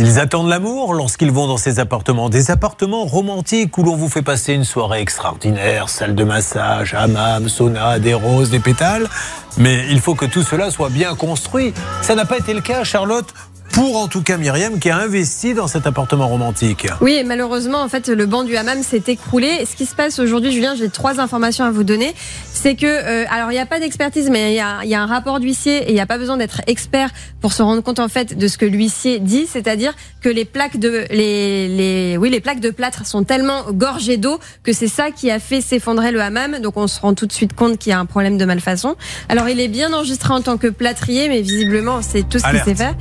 Ils 0.00 0.20
attendent 0.20 0.48
l'amour 0.48 0.94
lorsqu'ils 0.94 1.32
vont 1.32 1.48
dans 1.48 1.56
ces 1.56 1.80
appartements. 1.80 2.28
Des 2.28 2.52
appartements 2.52 3.04
romantiques 3.04 3.76
où 3.78 3.82
l'on 3.82 3.96
vous 3.96 4.08
fait 4.08 4.22
passer 4.22 4.52
une 4.52 4.62
soirée 4.62 5.00
extraordinaire, 5.00 5.88
salle 5.88 6.14
de 6.14 6.22
massage, 6.22 6.94
hammam, 6.94 7.48
sauna, 7.48 7.98
des 7.98 8.14
roses, 8.14 8.50
des 8.50 8.60
pétales. 8.60 9.08
Mais 9.56 9.86
il 9.90 10.00
faut 10.00 10.14
que 10.14 10.26
tout 10.26 10.44
cela 10.44 10.70
soit 10.70 10.90
bien 10.90 11.16
construit. 11.16 11.74
Ça 12.02 12.14
n'a 12.14 12.26
pas 12.26 12.38
été 12.38 12.54
le 12.54 12.60
cas, 12.60 12.84
Charlotte, 12.84 13.26
pour 13.72 13.96
en 13.96 14.08
tout 14.08 14.22
cas 14.22 14.36
Myriam 14.36 14.78
qui 14.78 14.90
a 14.90 14.98
investi 14.98 15.54
dans 15.54 15.66
cet 15.68 15.86
appartement 15.86 16.28
romantique. 16.28 16.86
Oui, 17.00 17.12
et 17.14 17.24
malheureusement, 17.24 17.82
en 17.82 17.88
fait, 17.88 18.08
le 18.08 18.26
banc 18.26 18.44
du 18.44 18.56
hammam 18.56 18.82
s'est 18.82 19.04
écroulé. 19.06 19.64
Ce 19.70 19.76
qui 19.76 19.86
se 19.86 19.94
passe 19.94 20.18
aujourd'hui, 20.18 20.52
Julien, 20.52 20.74
j'ai 20.74 20.88
trois 20.88 21.20
informations 21.20 21.64
à 21.64 21.70
vous 21.70 21.84
donner. 21.84 22.14
C'est 22.52 22.74
que, 22.74 22.86
euh, 22.86 23.24
alors, 23.30 23.50
il 23.52 23.54
n'y 23.54 23.60
a 23.60 23.66
pas 23.66 23.78
d'expertise, 23.78 24.30
mais 24.30 24.52
il 24.52 24.54
y 24.54 24.88
y 24.88 24.94
a 24.94 25.02
un 25.02 25.06
rapport 25.06 25.38
d'huissier 25.38 25.84
et 25.84 25.90
il 25.90 25.94
n'y 25.94 26.00
a 26.00 26.06
pas 26.06 26.18
besoin 26.18 26.36
d'être 26.36 26.60
expert 26.66 27.10
pour 27.40 27.52
se 27.52 27.62
rendre 27.62 27.82
compte, 27.82 28.00
en 28.00 28.08
fait, 28.08 28.36
de 28.36 28.48
ce 28.48 28.58
que 28.58 28.66
l'huissier 28.66 29.20
dit. 29.20 29.46
C'est-à-dire 29.46 29.94
que 30.22 30.28
les 30.28 30.44
plaques 30.44 30.78
de, 30.78 31.04
les, 31.10 31.68
les, 31.68 32.16
oui, 32.16 32.30
les 32.30 32.40
plaques 32.40 32.60
de 32.60 32.70
plâtre 32.70 33.06
sont 33.06 33.22
tellement 33.22 33.64
gorgées 33.70 34.16
d'eau 34.16 34.40
que 34.64 34.72
c'est 34.72 34.88
ça 34.88 35.10
qui 35.10 35.30
a 35.30 35.38
fait 35.38 35.60
s'effondrer 35.60 36.10
le 36.10 36.20
hammam. 36.20 36.58
Donc, 36.60 36.76
on 36.76 36.86
se 36.88 37.00
rend 37.00 37.14
tout 37.14 37.26
de 37.26 37.32
suite 37.32 37.54
compte 37.54 37.78
qu'il 37.78 37.90
y 37.90 37.92
a 37.92 37.98
un 37.98 38.06
problème 38.06 38.38
de 38.38 38.44
malfaçon. 38.44 38.96
Alors, 39.28 39.48
il 39.48 39.60
est 39.60 39.68
bien 39.68 39.92
enregistré 39.92 40.32
en 40.34 40.40
tant 40.40 40.56
que 40.56 40.66
plâtrier, 40.66 41.28
mais 41.28 41.42
visiblement, 41.42 42.02
c'est 42.02 42.28
tout 42.28 42.38
ce 42.38 42.50
qu'il 42.50 42.60
sait 42.60 42.74
faire. 42.74 42.94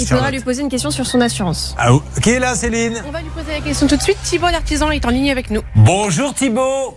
Il 0.00 0.06
faudra 0.06 0.24
Charlotte. 0.24 0.34
lui 0.34 0.44
poser 0.44 0.62
une 0.62 0.68
question 0.68 0.90
sur 0.90 1.06
son 1.06 1.20
assurance. 1.20 1.74
Ah, 1.78 1.90
qui 2.22 2.30
est 2.30 2.38
là, 2.38 2.54
Céline 2.54 3.02
On 3.06 3.10
va 3.10 3.20
lui 3.20 3.30
poser 3.30 3.52
la 3.52 3.60
question 3.60 3.86
tout 3.86 3.96
de 3.96 4.02
suite. 4.02 4.18
Thibault 4.22 4.48
l'artisan 4.50 4.90
est 4.90 5.04
en 5.04 5.10
ligne 5.10 5.30
avec 5.30 5.50
nous. 5.50 5.62
Bonjour 5.76 6.34
Thibault. 6.34 6.96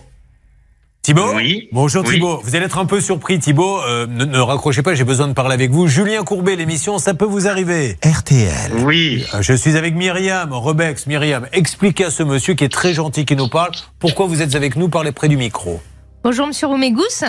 Thibault 1.02 1.34
Oui. 1.34 1.68
Bonjour 1.72 2.04
Oui. 2.06 2.14
Thibault. 2.14 2.40
Vous 2.44 2.54
allez 2.54 2.64
être 2.66 2.78
un 2.78 2.86
peu 2.86 3.00
surpris 3.00 3.40
Thibault. 3.40 3.80
Euh, 3.82 4.06
ne, 4.06 4.24
ne 4.24 4.38
raccrochez 4.38 4.82
pas, 4.82 4.94
j'ai 4.94 5.02
besoin 5.02 5.26
de 5.26 5.32
parler 5.32 5.54
avec 5.54 5.72
vous. 5.72 5.88
Julien 5.88 6.22
Courbet, 6.22 6.54
l'émission, 6.54 6.98
ça 6.98 7.12
peut 7.14 7.24
vous 7.24 7.48
arriver. 7.48 7.98
RTL. 8.04 8.72
Oui. 8.84 9.24
Euh, 9.34 9.42
Je 9.42 9.52
suis 9.52 9.76
avec 9.76 9.96
Myriam, 9.96 10.52
Rebex. 10.52 11.08
Myriam, 11.08 11.48
expliquez 11.52 12.04
à 12.04 12.10
ce 12.10 12.22
monsieur 12.22 12.54
qui 12.54 12.62
est 12.62 12.72
très 12.72 12.94
gentil, 12.94 13.24
qui 13.24 13.34
nous 13.34 13.48
parle, 13.48 13.72
pourquoi 13.98 14.26
vous 14.26 14.42
êtes 14.42 14.54
avec 14.54 14.76
nous, 14.76 14.88
parlez 14.88 15.10
près 15.10 15.26
du 15.28 15.36
micro. 15.36 15.80
Bonjour, 16.22 16.46
monsieur 16.46 16.68
Roumégous. 16.68 17.24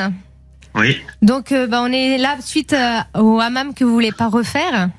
Oui. 0.76 0.98
Donc, 1.24 1.52
euh, 1.52 1.66
bah, 1.66 1.82
on 1.84 1.92
est 1.92 2.20
là 2.20 2.36
suite 2.44 2.74
euh, 2.74 3.00
au 3.20 3.40
hammam 3.40 3.74
que 3.74 3.84
vous 3.84 3.92
voulez 3.94 4.12
pas 4.12 4.28
refaire. 4.28 4.90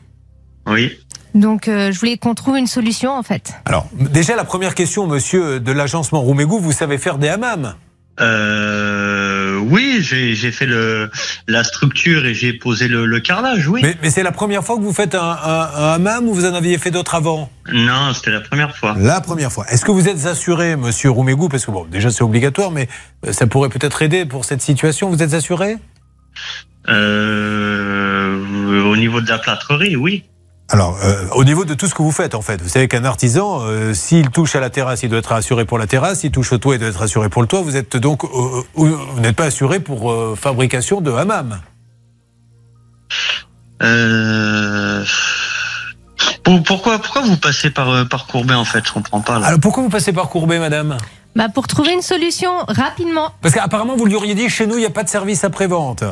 Oui. 0.66 0.92
Donc, 1.35 1.66
euh, 1.68 1.90
je 1.92 1.99
voulais 1.99 2.16
qu'on 2.16 2.35
trouve 2.35 2.56
une 2.56 2.66
solution, 2.68 3.11
en 3.12 3.23
fait. 3.23 3.52
Alors, 3.64 3.88
déjà, 3.92 4.37
la 4.37 4.44
première 4.44 4.75
question, 4.75 5.06
monsieur 5.06 5.59
de 5.61 5.73
l'agencement 5.73 6.21
Roumégou, 6.21 6.59
vous 6.61 6.73
savez 6.73 6.97
faire 6.99 7.18
des 7.18 7.28
hammams? 7.28 7.75
Euh, 8.21 9.59
oui, 9.59 9.99
j'ai 10.00 10.37
j'ai 10.37 10.52
fait 10.52 10.66
le 10.66 11.11
la 11.49 11.64
structure 11.64 12.25
et 12.26 12.33
j'ai 12.35 12.52
posé 12.52 12.87
le, 12.87 13.06
le 13.06 13.18
carrelage. 13.18 13.66
Oui. 13.66 13.80
Mais, 13.83 13.97
mais 14.02 14.11
c'est 14.11 14.23
la 14.23 14.30
première 14.30 14.62
fois 14.62 14.76
que 14.76 14.83
vous 14.83 14.92
faites 14.92 15.16
un, 15.16 15.21
un- 15.42 15.71
un 15.75 15.92
hammam 15.94 16.28
ou 16.28 16.33
vous 16.35 16.44
en 16.47 16.54
aviez 16.54 16.78
fait 16.78 16.92
d'autres 16.92 17.16
avant? 17.16 17.50
Non, 17.73 18.12
c'était 18.14 18.30
la 18.30 18.40
première 18.40 18.76
fois. 18.76 18.94
La 18.97 19.21
première 19.21 19.50
fois. 19.50 19.66
Est-ce 19.68 19.85
que 19.85 19.90
vous 19.90 20.06
êtes 20.09 20.26
assuré, 20.26 20.76
monsieur 20.76 21.11
Roumégou? 21.11 21.49
Parce 21.49 21.66
que 21.66 21.73
bon, 21.73 21.87
déjà 21.90 22.12
c'est 22.12 22.23
obligatoire, 22.23 22.71
mais 22.71 22.88
euh, 23.26 23.33
ça 23.33 23.49
pourrait 23.49 23.68
peut-être 23.68 24.00
aider 24.02 24.25
pour 24.26 24.44
cette 24.44 24.62
situation. 24.62 25.11
Vous 25.11 25.21
êtes 25.21 25.35
assuré? 25.35 25.78
Euh, 26.88 28.83
au 28.85 28.97
niveau 28.97 29.21
de 29.23 29.28
la 29.28 29.38
plâtrerie, 29.38 29.97
oui. 29.97 30.23
Alors, 30.71 30.97
euh, 31.04 31.26
au 31.33 31.44
niveau 31.44 31.64
de 31.66 31.75
tout 31.75 31.87
ce 31.87 31.94
que 31.94 32.02
vous 32.02 32.11
faites, 32.11 32.35
en 32.35 32.40
fait, 32.40 32.61
vous 32.62 32.68
savez 32.71 32.88
qu'un 32.88 33.04
artisan, 33.04 33.61
euh, 33.62 33.92
s'il 33.92 34.30
touche 34.30 34.56
à 34.56 34.61
la 34.61 34.71
terrasse, 34.71 35.02
il 35.02 35.11
doit 35.11 35.18
être 35.18 35.33
assuré 35.33 35.66
pour 35.66 35.78
la 35.78 35.87
terrasse. 35.87 36.21
S'il 36.21 36.30
touche 36.30 36.52
au 36.52 36.59
toit, 36.59 36.75
il 36.75 36.78
doit 36.78 36.88
être 36.88 37.02
assuré 37.02 37.28
pour 37.28 37.42
le 37.42 37.49
toit. 37.49 37.61
Vous 37.61 37.76
êtes 37.76 37.97
donc, 37.99 38.25
euh, 38.25 38.28
euh, 38.78 38.97
vous 39.14 39.21
n'êtes 39.21 39.37
pas 39.37 39.44
assuré 39.44 39.78
pour 39.78 40.11
euh, 40.11 40.35
fabrication 40.40 41.00
de 41.02 41.12
hammam. 41.12 41.61
Euh, 43.83 45.04
pour- 46.42 46.62
pourquoi 46.62 46.99
pourquoi 46.99 47.23
vous 47.23 47.37
passez 47.37 47.71
par 47.71 47.90
euh, 47.90 48.04
par 48.04 48.26
Courbet 48.26 48.54
en 48.54 48.64
fait? 48.64 48.83
Je 48.87 48.92
comprends 48.92 49.21
pas. 49.21 49.38
Là. 49.38 49.49
Alors, 49.49 49.61
pourquoi 49.61 49.83
vous 49.83 49.90
passez 49.90 50.12
par 50.12 50.28
Courbet, 50.30 50.59
madame? 50.59 50.97
Bah, 51.37 51.49
pour 51.52 51.66
trouver 51.66 51.92
une 51.92 52.02
solution 52.02 52.50
rapidement. 52.68 53.33
Parce 53.42 53.54
qu'apparemment, 53.54 53.97
vous 53.97 54.06
lui 54.06 54.14
auriez 54.14 54.35
dit, 54.35 54.49
chez 54.49 54.66
nous, 54.66 54.76
il 54.76 54.80
n'y 54.80 54.87
a 54.87 54.90
pas 54.90 55.02
de 55.02 55.09
service 55.09 55.44
après-vente. 55.44 56.04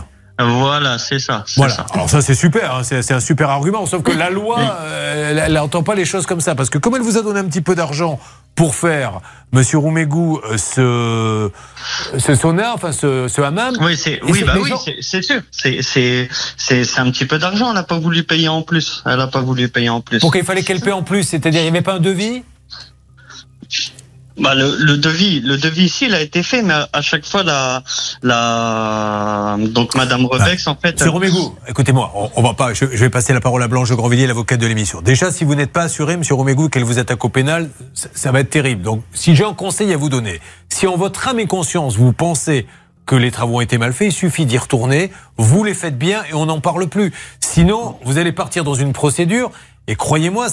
Voilà, 0.45 0.99
c'est 0.99 1.19
ça. 1.19 1.45
Voilà. 1.57 1.75
ça. 1.75 1.87
Alors 1.93 2.09
ça 2.11 2.21
c'est 2.21 2.35
super, 2.35 2.77
hein, 2.77 2.83
c'est 2.83 3.03
c'est 3.03 3.15
un 3.15 3.21
super 3.21 3.51
argument. 3.51 3.87
Sauf 3.87 4.03
que 4.03 4.13
la 4.13 4.31
loi, 4.31 4.59
euh, 4.83 5.45
elle 5.47 5.53
n'entend 5.55 5.83
pas 5.83 5.95
les 5.95 6.05
choses 6.05 6.27
comme 6.27 6.41
ça, 6.41 6.55
parce 6.55 6.71
que 6.71 6.79
comme 6.79 6.95
elle 6.97 7.03
vous 7.03 7.19
a 7.19 7.23
donné 7.23 7.41
un 7.41 7.45
petit 7.47 7.61
peu 7.61 7.75
d'argent 7.75 8.19
pour 8.55 8.75
faire, 8.75 9.21
Monsieur 9.53 9.79
Roumégou, 9.79 10.41
euh, 10.51 10.59
ce 10.59 11.51
ce 12.19 12.35
sauna, 12.35 12.73
enfin 12.75 12.93
ce, 12.93 13.27
ce 13.29 13.41
hammam. 13.41 13.75
Oui, 13.81 13.97
c'est 13.97 14.21
oui, 14.25 14.39
c'est- 14.41 14.45
bah 14.45 14.55
oui, 14.61 14.69
gens- 14.69 14.79
c'est- 14.79 14.97
c'est 15.01 15.23
sûr. 15.23 15.41
C'est 15.51 15.83
c'est 15.83 16.29
c'est 16.57 16.85
c'est 16.85 17.01
un 17.01 17.11
petit 17.11 17.25
peu 17.27 17.39
d'argent. 17.39 17.69
Elle 17.69 17.75
n'a 17.75 17.83
pas 17.83 17.99
voulu 17.99 18.23
payer 18.25 18.49
en 18.49 18.63
plus. 18.63 19.03
Elle 19.07 19.17
n'a 19.19 19.27
pas 19.27 19.41
voulu 19.41 19.69
payer 19.69 19.89
en 19.89 20.01
plus. 20.01 20.19
Pourquoi 20.21 20.41
il 20.41 20.47
fallait 20.47 20.63
qu'elle 20.63 20.81
paie 20.81 20.93
en 20.93 21.03
plus 21.03 21.23
C'est-à-dire 21.25 21.61
il 21.61 21.65
n'y 21.65 21.71
avait 21.71 21.83
pas 21.83 21.95
un 21.95 22.01
devis? 22.01 22.43
Bah, 24.39 24.55
le, 24.55 24.77
le 24.79 24.97
devis, 24.97 25.41
le 25.41 25.59
devis 25.59 25.85
ici, 25.85 26.07
il 26.07 26.15
a 26.15 26.21
été 26.21 26.43
fait, 26.43 26.63
mais 26.63 26.75
à, 26.93 27.01
chaque 27.03 27.27
fois, 27.27 27.43
la, 27.43 27.83
la, 28.23 29.57
donc 29.59 29.95
Madame 29.95 30.25
Rebex, 30.27 30.67
en 30.67 30.77
fait. 30.77 30.93
Monsieur 30.93 31.11
Romégou, 31.11 31.55
écoutez-moi, 31.69 32.11
on, 32.15 32.31
on 32.37 32.43
va 32.43 32.55
pas, 32.55 32.73
je, 32.73 32.87
je 32.91 32.97
vais 32.97 33.11
passer 33.11 33.33
la 33.33 33.41
parole 33.41 33.63
à 33.63 33.69
Blanche 33.69 33.91
Grandvilliers, 33.93 34.27
l'avocate 34.27 34.61
de 34.61 34.67
l'émission. 34.67 35.03
Déjà, 35.03 35.31
si 35.31 35.45
vous 35.45 35.55
n'êtes 35.55 35.73
pas 35.73 35.83
assuré, 35.83 36.17
Monsieur 36.17 36.35
Romégou, 36.35 36.69
qu'elle 36.69 36.85
vous 36.85 36.99
attaque 36.99 37.25
au 37.25 37.29
pénal, 37.29 37.71
ça, 37.95 38.09
ça 38.15 38.33
va 38.33 38.41
être 38.41 38.51
terrible. 38.51 38.83
Donc, 38.83 39.03
si 39.13 39.37
j'ai 39.37 39.45
un 39.45 39.55
conseil 39.55 39.93
à 39.93 39.97
vous 39.97 40.09
donner, 40.09 40.41
si 40.69 40.87
en 40.87 40.97
votre 40.97 41.29
âme 41.29 41.39
et 41.39 41.47
conscience 41.47 41.97
vous 41.97 42.13
pensez 42.13 42.67
que 43.05 43.17
les 43.17 43.31
travaux 43.31 43.57
ont 43.57 43.61
été 43.61 43.79
mal 43.79 43.93
faits, 43.93 44.09
il 44.09 44.13
suffit 44.13 44.47
d'y 44.47 44.59
retourner, 44.59 45.11
vous 45.37 45.65
les 45.65 45.75
faites 45.75 45.99
bien 45.99 46.23
et 46.31 46.35
on 46.35 46.47
n'en 46.47 46.61
parle 46.61 46.87
plus. 46.89 47.13
Sinon, 47.41 47.97
vous 48.05 48.19
allez 48.19 48.33
partir 48.33 48.65
dans 48.65 48.75
une 48.75 48.93
procédure 48.93 49.51
et 49.89 49.97
croyez-moi, 49.97 50.47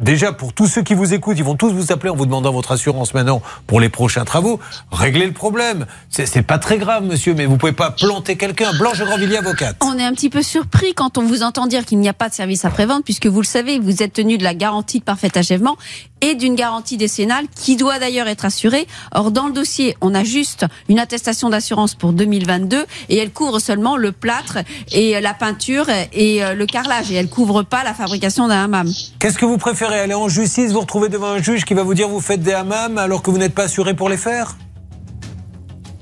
déjà 0.00 0.32
pour 0.32 0.52
tous 0.52 0.66
ceux 0.66 0.82
qui 0.82 0.94
vous 0.94 1.14
écoutent, 1.14 1.38
ils 1.38 1.44
vont 1.44 1.56
tous 1.56 1.72
vous 1.72 1.92
appeler 1.92 2.10
en 2.10 2.16
vous 2.16 2.26
demandant 2.26 2.52
votre 2.52 2.72
assurance 2.72 3.14
maintenant 3.14 3.42
pour 3.66 3.80
les 3.80 3.88
prochains 3.88 4.24
travaux. 4.24 4.60
Réglez 4.90 5.26
le 5.26 5.32
problème. 5.32 5.86
C'est 6.08 6.42
pas 6.42 6.58
très 6.58 6.78
grave, 6.78 7.04
monsieur, 7.04 7.34
mais 7.34 7.46
vous 7.46 7.56
pouvez 7.56 7.72
pas 7.72 7.90
planter 7.90 8.36
quelqu'un. 8.36 8.72
Blanche 8.78 9.00
Grandvilliers, 9.00 9.38
avocate. 9.38 9.76
On 9.80 9.98
est 9.98 10.04
un 10.04 10.12
petit 10.12 10.30
peu 10.30 10.42
surpris 10.42 10.94
quand 10.94 11.18
on 11.18 11.22
vous 11.22 11.42
entend 11.42 11.66
dire 11.66 11.84
qu'il 11.84 11.98
n'y 11.98 12.08
a 12.08 12.12
pas 12.12 12.28
de 12.28 12.34
service 12.34 12.64
après-vente, 12.64 13.04
puisque 13.04 13.26
vous 13.26 13.40
le 13.40 13.46
savez, 13.46 13.78
vous 13.78 14.02
êtes 14.02 14.12
tenu 14.12 14.38
de 14.38 14.44
la 14.44 14.54
garantie 14.54 15.00
de 15.00 15.04
parfait 15.04 15.36
achèvement 15.36 15.76
et 16.20 16.34
d'une 16.36 16.54
garantie 16.54 16.96
décennale 16.96 17.46
qui 17.54 17.76
doit 17.76 17.98
d'ailleurs 17.98 18.28
être 18.28 18.44
assurée. 18.44 18.86
Or, 19.12 19.32
dans 19.32 19.48
le 19.48 19.52
dossier, 19.52 19.96
on 20.00 20.14
a 20.14 20.22
juste 20.22 20.64
une 20.88 21.00
attestation 21.00 21.50
d'assurance 21.50 21.94
pour 21.94 22.12
2022 22.12 22.84
et 23.08 23.16
elle 23.16 23.32
couvre 23.32 23.58
seulement 23.58 23.96
le 23.96 24.12
plâtre 24.12 24.58
et 24.92 25.20
la 25.20 25.34
peinture 25.34 25.86
et 26.12 26.44
euh, 26.44 26.54
le 26.54 26.66
carrelage 26.66 27.10
et 27.10 27.14
elle 27.14 27.28
couvre 27.28 27.64
pas 27.64 27.82
la 27.82 27.92
fabrication 27.92 28.46
d'un 28.46 28.64
hammam. 28.64 28.90
Qu'est-ce 29.18 29.38
que 29.38 29.44
vous 29.44 29.58
préférez? 29.58 29.81
Aller 29.90 30.14
en 30.14 30.28
justice, 30.28 30.72
vous 30.72 30.80
retrouver 30.80 31.08
devant 31.08 31.28
un 31.32 31.42
juge 31.42 31.64
qui 31.64 31.74
va 31.74 31.82
vous 31.82 31.94
dire 31.94 32.08
vous 32.08 32.20
faites 32.20 32.40
des 32.42 32.52
hammams 32.52 32.98
alors 32.98 33.22
que 33.22 33.30
vous 33.30 33.38
n'êtes 33.38 33.54
pas 33.54 33.64
assuré 33.64 33.94
pour 33.94 34.08
les 34.08 34.16
faire 34.16 34.56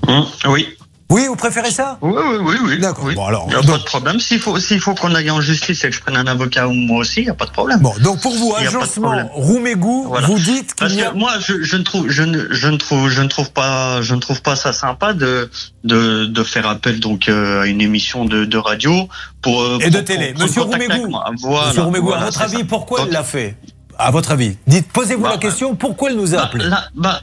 Hum, 0.07 0.25
oui. 0.49 0.67
Oui, 1.09 1.25
vous 1.27 1.35
préférez 1.35 1.71
ça 1.71 1.97
Oui, 2.01 2.13
oui, 2.15 2.37
oui, 2.41 2.55
oui. 2.63 2.79
D'accord. 2.79 3.03
Oui. 3.05 3.15
Bon, 3.15 3.25
alors, 3.25 3.43
Il 3.47 3.49
n'y 3.49 3.55
a 3.55 3.61
donc- 3.61 3.71
pas 3.71 3.77
de 3.79 3.83
problème. 3.83 4.19
S'il 4.21 4.39
faut, 4.39 4.57
s'il 4.59 4.79
faut 4.79 4.95
qu'on 4.95 5.13
aille 5.13 5.29
en 5.29 5.41
justice 5.41 5.83
et 5.83 5.89
que 5.89 5.95
je 5.95 5.99
prenne 5.99 6.15
un 6.15 6.25
avocat 6.25 6.69
ou 6.69 6.71
moi 6.71 6.99
aussi, 6.99 7.19
il 7.19 7.23
n'y 7.25 7.29
a 7.29 7.33
pas 7.33 7.45
de 7.45 7.51
problème. 7.51 7.79
Bon, 7.81 7.93
donc 8.01 8.21
pour 8.21 8.31
vous, 8.33 8.53
Il 8.61 8.67
agencement. 8.67 9.29
Roumégou, 9.33 10.05
Voilà. 10.07 10.25
vous 10.27 10.39
dites 10.39 10.67
qu'il 10.67 10.75
Parce 10.77 10.93
n'y 10.93 11.01
a 11.01 11.09
que 11.09 11.17
moi, 11.17 11.33
je, 11.45 11.61
je 11.63 11.75
ne 11.75 11.83
trouve, 11.83 12.07
je 12.09 12.23
ne, 12.23 12.47
je 12.49 12.67
ne 12.69 12.77
trouve, 12.77 13.09
je 13.09 13.21
ne 13.21 13.27
trouve 13.27 13.51
pas, 13.51 14.01
je 14.01 14.15
ne 14.15 14.21
trouve 14.21 14.41
pas 14.41 14.55
ça 14.55 14.71
sympa 14.71 15.11
de 15.11 15.49
de, 15.83 16.25
de 16.27 16.43
faire 16.43 16.65
appel 16.67 17.01
donc 17.01 17.27
euh, 17.27 17.63
à 17.63 17.65
une 17.67 17.81
émission 17.81 18.23
de, 18.23 18.45
de 18.45 18.57
radio 18.57 19.09
pour 19.41 19.61
euh, 19.63 19.79
Et 19.81 19.89
de 19.89 19.99
télé. 19.99 20.31
pour 20.33 20.43
Monsieur 20.43 20.61
Roumégou. 20.61 21.09
Voilà, 21.41 21.67
Monsieur 21.67 21.81
Roumégou, 21.81 22.07
voilà, 22.07 22.21
à 22.21 22.25
votre 22.27 22.41
avis, 22.41 22.57
ça. 22.59 22.63
pourquoi 22.69 22.99
Donc, 22.99 23.07
elle 23.07 23.13
l'a 23.13 23.23
fait? 23.23 23.57
À 23.97 24.11
votre 24.11 24.31
avis 24.31 24.57
Dites, 24.67 24.91
posez-vous 24.91 25.23
Bah, 25.23 25.31
la 25.31 25.37
question, 25.37 25.75
pourquoi 25.75 26.09
elle 26.09 26.17
nous 26.17 26.33
a 26.33 26.37
bah, 26.37 26.43
appelé 26.45 26.65
là, 26.65 26.83
bah, 26.95 27.21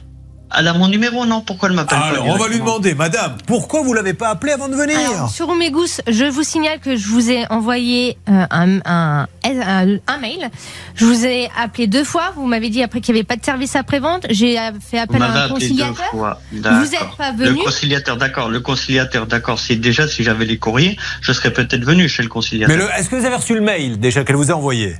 elle 0.57 0.67
a 0.67 0.73
mon 0.73 0.87
numéro, 0.87 1.27
non 1.27 1.41
Pourquoi 1.41 1.69
elle 1.69 1.75
m'appelle 1.75 1.99
pas 1.99 2.05
Alors, 2.05 2.25
on 2.25 2.35
va 2.35 2.47
lui 2.47 2.57
demander, 2.57 2.95
madame, 2.95 3.35
pourquoi 3.45 3.83
vous 3.83 3.93
l'avez 3.93 4.15
pas 4.15 4.29
appelé 4.29 4.51
avant 4.51 4.67
de 4.67 4.73
venir 4.75 4.97
Alors, 4.97 5.29
sur 5.29 5.47
Omegous, 5.47 6.01
je 6.07 6.25
vous 6.25 6.41
signale 6.41 6.79
que 6.79 6.95
je 6.95 7.07
vous 7.07 7.29
ai 7.29 7.45
envoyé 7.51 8.17
euh, 8.27 8.45
un, 8.49 8.79
un, 8.83 9.27
un, 9.43 9.97
un 10.07 10.17
mail. 10.17 10.49
Je 10.95 11.05
vous 11.05 11.23
ai 11.23 11.49
appelé 11.55 11.85
deux 11.85 12.03
fois. 12.03 12.33
Vous 12.35 12.47
m'avez 12.47 12.69
dit 12.69 12.81
après 12.81 12.99
qu'il 12.99 13.13
n'y 13.13 13.19
avait 13.19 13.27
pas 13.27 13.35
de 13.35 13.45
service 13.45 13.75
après-vente. 13.75 14.25
J'ai 14.31 14.57
euh, 14.57 14.71
fait 14.81 14.97
Vous 15.07 15.17
appel 15.17 15.21
à 15.21 15.43
un 15.45 15.49
conciliateur. 15.49 16.05
fois. 16.09 16.41
Vous 16.51 16.57
n'êtes 16.57 17.15
pas 17.15 17.31
Le 17.37 17.45
venu. 17.49 17.59
conciliateur, 17.63 18.17
d'accord. 18.17 18.49
Le 18.49 18.59
conciliateur, 18.59 19.27
d'accord. 19.27 19.59
Si 19.59 19.77
déjà, 19.77 20.07
si 20.07 20.23
j'avais 20.23 20.45
les 20.45 20.57
courriers, 20.57 20.97
je 21.21 21.31
serais 21.31 21.53
peut-être 21.53 21.83
venu 21.85 22.09
chez 22.09 22.23
le 22.23 22.29
conciliateur. 22.29 22.75
Mais 22.75 22.83
le- 22.83 22.89
est-ce 22.97 23.07
que 23.07 23.15
vous 23.17 23.25
avez 23.25 23.35
reçu 23.35 23.53
le 23.53 23.61
mail 23.61 23.99
déjà 23.99 24.23
qu'elle 24.23 24.35
vous 24.37 24.49
a 24.49 24.55
envoyé? 24.55 24.95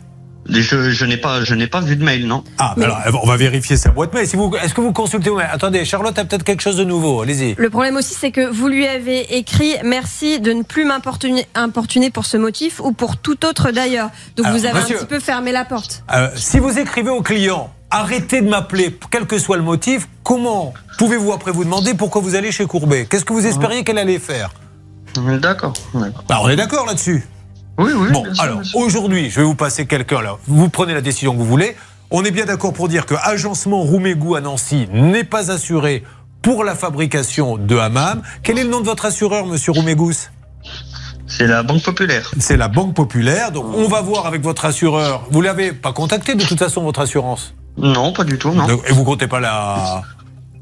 Je, 0.47 0.61
je 0.89 1.05
n'ai 1.05 1.17
pas, 1.17 1.43
je 1.43 1.53
n'ai 1.53 1.67
pas 1.67 1.79
vu 1.81 1.95
de 1.95 2.03
mail, 2.03 2.25
non. 2.25 2.43
Ah, 2.57 2.73
mais 2.75 2.85
alors, 2.85 3.23
on 3.23 3.27
va 3.27 3.37
vérifier 3.37 3.77
sa 3.77 3.91
boîte 3.91 4.13
mail. 4.13 4.27
Si 4.27 4.35
vous, 4.35 4.51
est-ce 4.55 4.73
que 4.73 4.81
vous 4.81 4.93
consultez 4.93 5.29
vous 5.29 5.39
Attendez, 5.39 5.85
Charlotte 5.85 6.17
a 6.17 6.25
peut-être 6.25 6.43
quelque 6.43 6.61
chose 6.61 6.77
de 6.77 6.83
nouveau. 6.83 7.21
Allez-y. 7.21 7.53
Le 7.57 7.69
problème 7.69 7.95
aussi, 7.97 8.15
c'est 8.15 8.31
que 8.31 8.49
vous 8.49 8.67
lui 8.67 8.87
avez 8.87 9.37
écrit 9.37 9.73
merci 9.83 10.39
de 10.39 10.51
ne 10.53 10.63
plus 10.63 10.85
m'importuner 10.85 11.45
importuner 11.55 12.09
pour 12.09 12.25
ce 12.25 12.37
motif 12.37 12.79
ou 12.79 12.93
pour 12.93 13.17
tout 13.17 13.45
autre 13.45 13.71
d'ailleurs. 13.71 14.09
Donc 14.37 14.47
Alors, 14.47 14.57
vous 14.57 14.65
avez 14.65 14.79
monsieur. 14.79 14.95
un 14.95 14.99
petit 14.99 15.07
peu 15.07 15.19
fermé 15.19 15.51
la 15.51 15.65
porte. 15.65 16.03
Euh, 16.15 16.29
si 16.35 16.57
vous 16.59 16.79
écrivez 16.79 17.09
au 17.11 17.21
client, 17.21 17.71
arrêtez 17.91 18.41
de 18.41 18.49
m'appeler, 18.49 18.97
quel 19.11 19.25
que 19.27 19.37
soit 19.37 19.57
le 19.57 19.63
motif, 19.63 20.07
comment 20.23 20.73
pouvez-vous 20.97 21.31
après 21.31 21.51
vous 21.51 21.63
demander 21.63 21.93
pourquoi 21.93 22.21
vous 22.21 22.35
allez 22.35 22.51
chez 22.51 22.65
Courbet? 22.65 23.05
Qu'est-ce 23.09 23.25
que 23.25 23.33
vous 23.33 23.45
espériez 23.45 23.83
qu'elle 23.83 23.97
allait 23.99 24.19
faire? 24.19 24.49
D'accord. 25.15 25.73
d'accord. 25.93 26.23
Bah, 26.27 26.39
On 26.41 26.49
est 26.49 26.55
d'accord 26.55 26.85
là-dessus. 26.85 27.23
Oui, 27.79 27.91
oui. 27.95 28.11
Bon, 28.11 28.23
sûr, 28.33 28.43
alors 28.43 28.59
aujourd'hui, 28.75 29.29
je 29.31 29.39
vais 29.39 29.45
vous 29.45 29.55
passer 29.55 29.87
quelqu'un 29.87 30.21
là. 30.21 30.37
Vous 30.47 30.69
prenez 30.69 30.93
la 30.93 31.01
décision 31.01 31.33
que 31.33 31.37
vous 31.39 31.45
voulez. 31.45 31.75
On 32.11 32.23
est 32.23 32.31
bien 32.31 32.45
d'accord 32.45 32.73
pour 32.73 32.87
dire 32.89 33.05
que 33.05 33.15
agencement 33.23 33.81
Roumégou 33.81 34.35
à 34.35 34.41
Nancy 34.41 34.87
n'est 34.93 35.23
pas 35.23 35.49
assuré 35.51 36.03
pour 36.41 36.63
la 36.63 36.75
fabrication 36.75 37.57
de 37.57 37.77
hammam. 37.77 38.21
Quel 38.43 38.59
est 38.59 38.63
le 38.63 38.69
nom 38.69 38.79
de 38.81 38.85
votre 38.85 39.05
assureur, 39.05 39.45
monsieur 39.45 39.71
Roumégous? 39.71 40.29
C'est 41.27 41.47
la 41.47 41.61
Banque 41.63 41.83
Populaire. 41.83 42.31
C'est 42.39 42.57
la 42.57 42.67
Banque 42.67 42.95
Populaire. 42.95 43.51
Donc 43.51 43.65
on 43.75 43.87
va 43.87 44.01
voir 44.01 44.25
avec 44.25 44.41
votre 44.41 44.65
assureur. 44.65 45.25
Vous 45.31 45.41
l'avez 45.41 45.71
pas 45.71 45.93
contacté 45.93 46.35
de 46.35 46.43
toute 46.43 46.59
façon, 46.59 46.81
votre 46.83 46.99
assurance? 47.01 47.53
Non, 47.77 48.11
pas 48.11 48.23
du 48.23 48.37
tout, 48.37 48.51
non. 48.51 48.65
Et 48.87 48.91
vous 48.91 49.03
comptez 49.03 49.27
pas 49.27 49.39
la. 49.39 50.01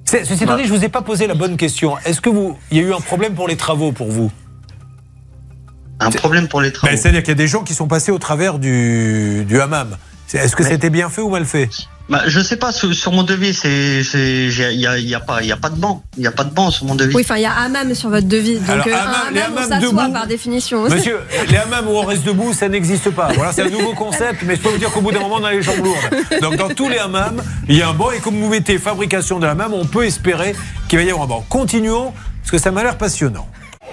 C'est- 0.05 0.25
Ceci 0.25 0.43
étant 0.43 0.55
dit, 0.57 0.65
je 0.65 0.73
vous 0.73 0.83
ai 0.85 0.89
pas 0.89 1.01
posé 1.01 1.25
la 1.27 1.33
bonne 1.33 1.57
question. 1.57 1.97
Est-ce 2.05 2.21
que 2.21 2.29
vous, 2.29 2.57
il 2.71 2.77
y 2.77 2.79
a 2.81 2.83
eu 2.83 2.93
un 2.93 2.99
problème 3.01 3.33
pour 3.33 3.47
les 3.47 3.55
travaux 3.55 3.91
pour 3.91 4.07
vous? 4.11 4.31
Un 5.99 6.11
problème 6.11 6.47
pour 6.47 6.61
les 6.61 6.71
travaux. 6.71 6.91
Ben, 6.93 6.97
C'est-à-dire 6.99 7.21
qu'il 7.21 7.29
y 7.29 7.31
a 7.31 7.35
des 7.35 7.47
gens 7.47 7.63
qui 7.63 7.73
sont 7.73 7.87
passés 7.87 8.11
au 8.11 8.19
travers 8.19 8.59
du, 8.59 9.45
du 9.45 9.59
hammam. 9.59 9.97
Est-ce 10.33 10.55
que 10.55 10.63
Mais- 10.63 10.69
c'était 10.69 10.89
bien 10.89 11.09
fait 11.09 11.21
ou 11.21 11.29
mal 11.29 11.45
fait 11.45 11.69
Bah, 12.09 12.21
je 12.27 12.39
sais 12.41 12.57
pas. 12.57 12.71
Sur, 12.73 12.93
sur 12.93 13.11
mon 13.13 13.23
devis, 13.23 13.53
c'est, 13.53 14.03
c'est, 14.03 14.49
j'ai- 14.51 14.73
il 14.73 14.79
y 14.81 14.85
a, 14.87 14.97
il 14.97 15.07
y 15.07 15.15
a 15.15 15.19
pas, 15.21 15.41
il 15.41 15.47
y 15.47 15.51
a 15.53 15.57
pas 15.57 15.69
de 15.69 15.77
banc. 15.77 16.03
Il 16.17 16.23
y 16.23 16.27
a 16.27 16.31
pas 16.31 16.43
de 16.43 16.53
banc 16.53 16.69
sur 16.69 16.85
mon 16.85 16.95
devis. 16.95 17.15
Oui, 17.15 17.21
enfin 17.25 17.37
il 17.37 17.43
y 17.43 17.45
a 17.45 17.53
hammam 17.53 17.95
sur 17.95 18.09
votre 18.09 18.27
devis. 18.27 18.55
Donc 18.59 18.69
Alors, 18.69 18.87
euh, 18.87 18.91
hammam, 18.93 19.57
un 19.71 19.79
les 19.79 19.85
debout. 19.87 20.11
par 20.13 20.27
définition. 20.27 20.83
Monsieur, 20.89 21.19
les 21.49 21.57
hammams 21.57 21.87
où 21.87 21.91
on 21.91 22.03
reste 22.05 22.23
debout, 22.25 22.53
ça 22.53 22.67
n'existe 22.69 23.09
pas. 23.11 23.29
Voilà, 23.35 23.53
c'est 23.53 23.63
un 23.63 23.69
nouveau 23.69 23.93
concept, 23.93 24.43
mais 24.45 24.55
je 24.57 24.61
peux 24.61 24.69
vous 24.69 24.77
dire 24.77 24.91
qu'au 24.91 25.01
bout 25.01 25.11
d'un 25.11 25.19
moment, 25.21 25.37
on 25.39 25.43
a 25.45 25.51
les 25.53 25.61
jambes 25.61 25.83
lourdes. 25.83 26.41
Donc, 26.41 26.57
dans 26.57 26.69
tous 26.69 26.89
les 26.89 26.97
hammams, 26.97 27.41
il 27.69 27.77
y 27.77 27.81
a 27.81 27.87
un 27.89 27.93
banc, 27.93 28.11
et 28.11 28.19
comme 28.19 28.35
vous 28.39 28.49
mettez 28.49 28.77
fabrication 28.77 29.39
de 29.39 29.47
hammam, 29.47 29.73
on 29.73 29.85
peut 29.85 30.05
espérer 30.05 30.53
qu'il 30.89 30.99
va 30.99 31.05
y 31.05 31.09
avoir 31.09 31.23
un 31.25 31.29
banc. 31.29 31.45
Continuons, 31.49 32.13
parce 32.41 32.51
que 32.51 32.57
ça 32.57 32.71
m'a 32.71 32.83
l'air 32.83 32.97
passionnant. 32.97 33.47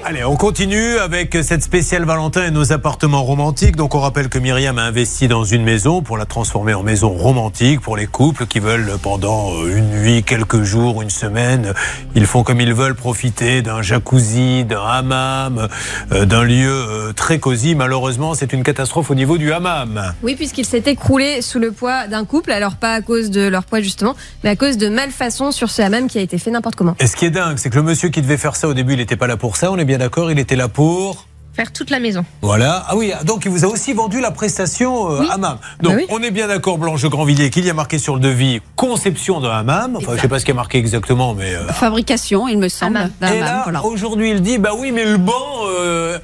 Allez, 0.06 0.22
on 0.22 0.36
continue 0.36 0.98
avec 0.98 1.34
cette 1.42 1.62
spéciale 1.62 2.04
Valentin 2.04 2.44
et 2.44 2.50
nos 2.50 2.74
appartements 2.74 3.24
romantiques. 3.24 3.74
Donc, 3.74 3.94
on 3.94 4.00
rappelle 4.00 4.28
que 4.28 4.38
Myriam 4.38 4.76
a 4.78 4.82
investi 4.82 5.28
dans 5.28 5.44
une 5.44 5.62
maison 5.62 6.02
pour 6.02 6.18
la 6.18 6.26
transformer 6.26 6.74
en 6.74 6.82
maison 6.82 7.08
romantique 7.08 7.80
pour 7.80 7.96
les 7.96 8.06
couples 8.06 8.44
qui 8.44 8.58
veulent 8.58 8.98
pendant 9.00 9.54
euh, 9.54 9.78
une 9.78 9.88
nuit, 10.02 10.22
quelques 10.22 10.62
jours, 10.62 11.00
une 11.00 11.08
semaine, 11.08 11.72
ils 12.14 12.26
font 12.26 12.42
comme 12.42 12.60
ils 12.60 12.74
veulent 12.74 12.94
profiter 12.94 13.62
d'un 13.62 13.80
jacuzzi, 13.80 14.66
d'un 14.66 14.84
hammam, 14.84 15.68
euh, 16.12 16.26
d'un 16.26 16.44
lieu 16.44 16.70
euh, 16.70 17.14
très 17.14 17.38
cosy. 17.38 17.74
Malheureusement, 17.74 18.34
c'est 18.34 18.52
une 18.52 18.62
catastrophe 18.62 19.10
au 19.10 19.14
niveau 19.14 19.38
du 19.38 19.54
hammam. 19.54 20.12
Oui, 20.22 20.34
puisqu'il 20.34 20.66
s'est 20.66 20.84
écroulé 20.84 21.40
sous 21.40 21.60
le 21.60 21.72
poids 21.72 22.08
d'un 22.08 22.26
couple, 22.26 22.52
alors 22.52 22.76
pas 22.76 22.92
à 22.92 23.00
cause 23.00 23.30
de 23.30 23.48
leur 23.48 23.64
poids 23.64 23.80
justement, 23.80 24.16
mais 24.42 24.50
à 24.50 24.56
cause 24.56 24.76
de 24.76 24.90
malfaçons 24.90 25.50
sur 25.50 25.70
ce 25.70 25.80
hammam 25.80 26.08
qui 26.08 26.18
a 26.18 26.20
été 26.20 26.36
fait 26.36 26.50
n'importe 26.50 26.76
comment. 26.76 26.94
Et 26.98 27.06
ce 27.06 27.16
qui 27.16 27.24
est 27.24 27.30
dingue, 27.30 27.56
c'est 27.56 27.70
que 27.70 27.76
le 27.76 27.82
monsieur 27.82 28.10
qui 28.10 28.20
devait 28.20 28.36
faire 28.36 28.54
ça 28.54 28.68
au 28.68 28.74
début, 28.74 28.92
il 28.92 28.98
n'était 28.98 29.16
pas 29.16 29.26
là 29.26 29.38
pour 29.38 29.56
ça. 29.56 29.72
On 29.72 29.78
est 29.78 29.86
bien 29.86 29.93
d'accord, 29.98 30.30
il 30.30 30.38
était 30.38 30.56
là 30.56 30.68
pour. 30.68 31.26
Faire 31.54 31.72
toute 31.72 31.90
la 31.90 32.00
maison. 32.00 32.24
Voilà. 32.42 32.84
Ah 32.88 32.96
oui, 32.96 33.12
donc 33.24 33.44
il 33.44 33.50
vous 33.52 33.64
a 33.64 33.68
aussi 33.68 33.92
vendu 33.92 34.20
la 34.20 34.32
prestation 34.32 35.12
euh, 35.12 35.20
Oui. 35.20 35.28
hammam. 35.30 35.58
Donc 35.80 35.92
Bah 35.92 35.98
oui. 36.00 36.06
on 36.10 36.20
est 36.20 36.32
bien 36.32 36.48
d'accord, 36.48 36.78
Blanche 36.78 37.04
Grandvilliers, 37.04 37.48
qu'il 37.50 37.64
y 37.64 37.70
a 37.70 37.74
marqué 37.74 37.98
sur 37.98 38.14
le 38.14 38.20
devis 38.20 38.60
conception 38.74 39.38
d'un 39.40 39.50
hammam. 39.52 39.94
Enfin, 39.96 40.14
je 40.16 40.20
sais 40.22 40.26
pas 40.28 40.40
ce 40.40 40.44
qui 40.44 40.50
est 40.50 40.54
marqué 40.54 40.78
exactement, 40.78 41.32
mais. 41.34 41.54
euh, 41.54 41.68
Fabrication, 41.68 42.48
il 42.48 42.58
me 42.58 42.68
semble. 42.68 42.96
Hammam. 42.96 43.10
Et 43.22 43.24
hammam, 43.26 43.40
là, 43.40 43.60
voilà. 43.62 43.84
aujourd'hui, 43.84 44.30
il 44.32 44.42
dit 44.42 44.58
bah 44.58 44.70
oui, 44.76 44.90
mais 44.90 45.04
le 45.04 45.16
banc. 45.16 45.32
euh, 45.68 46.18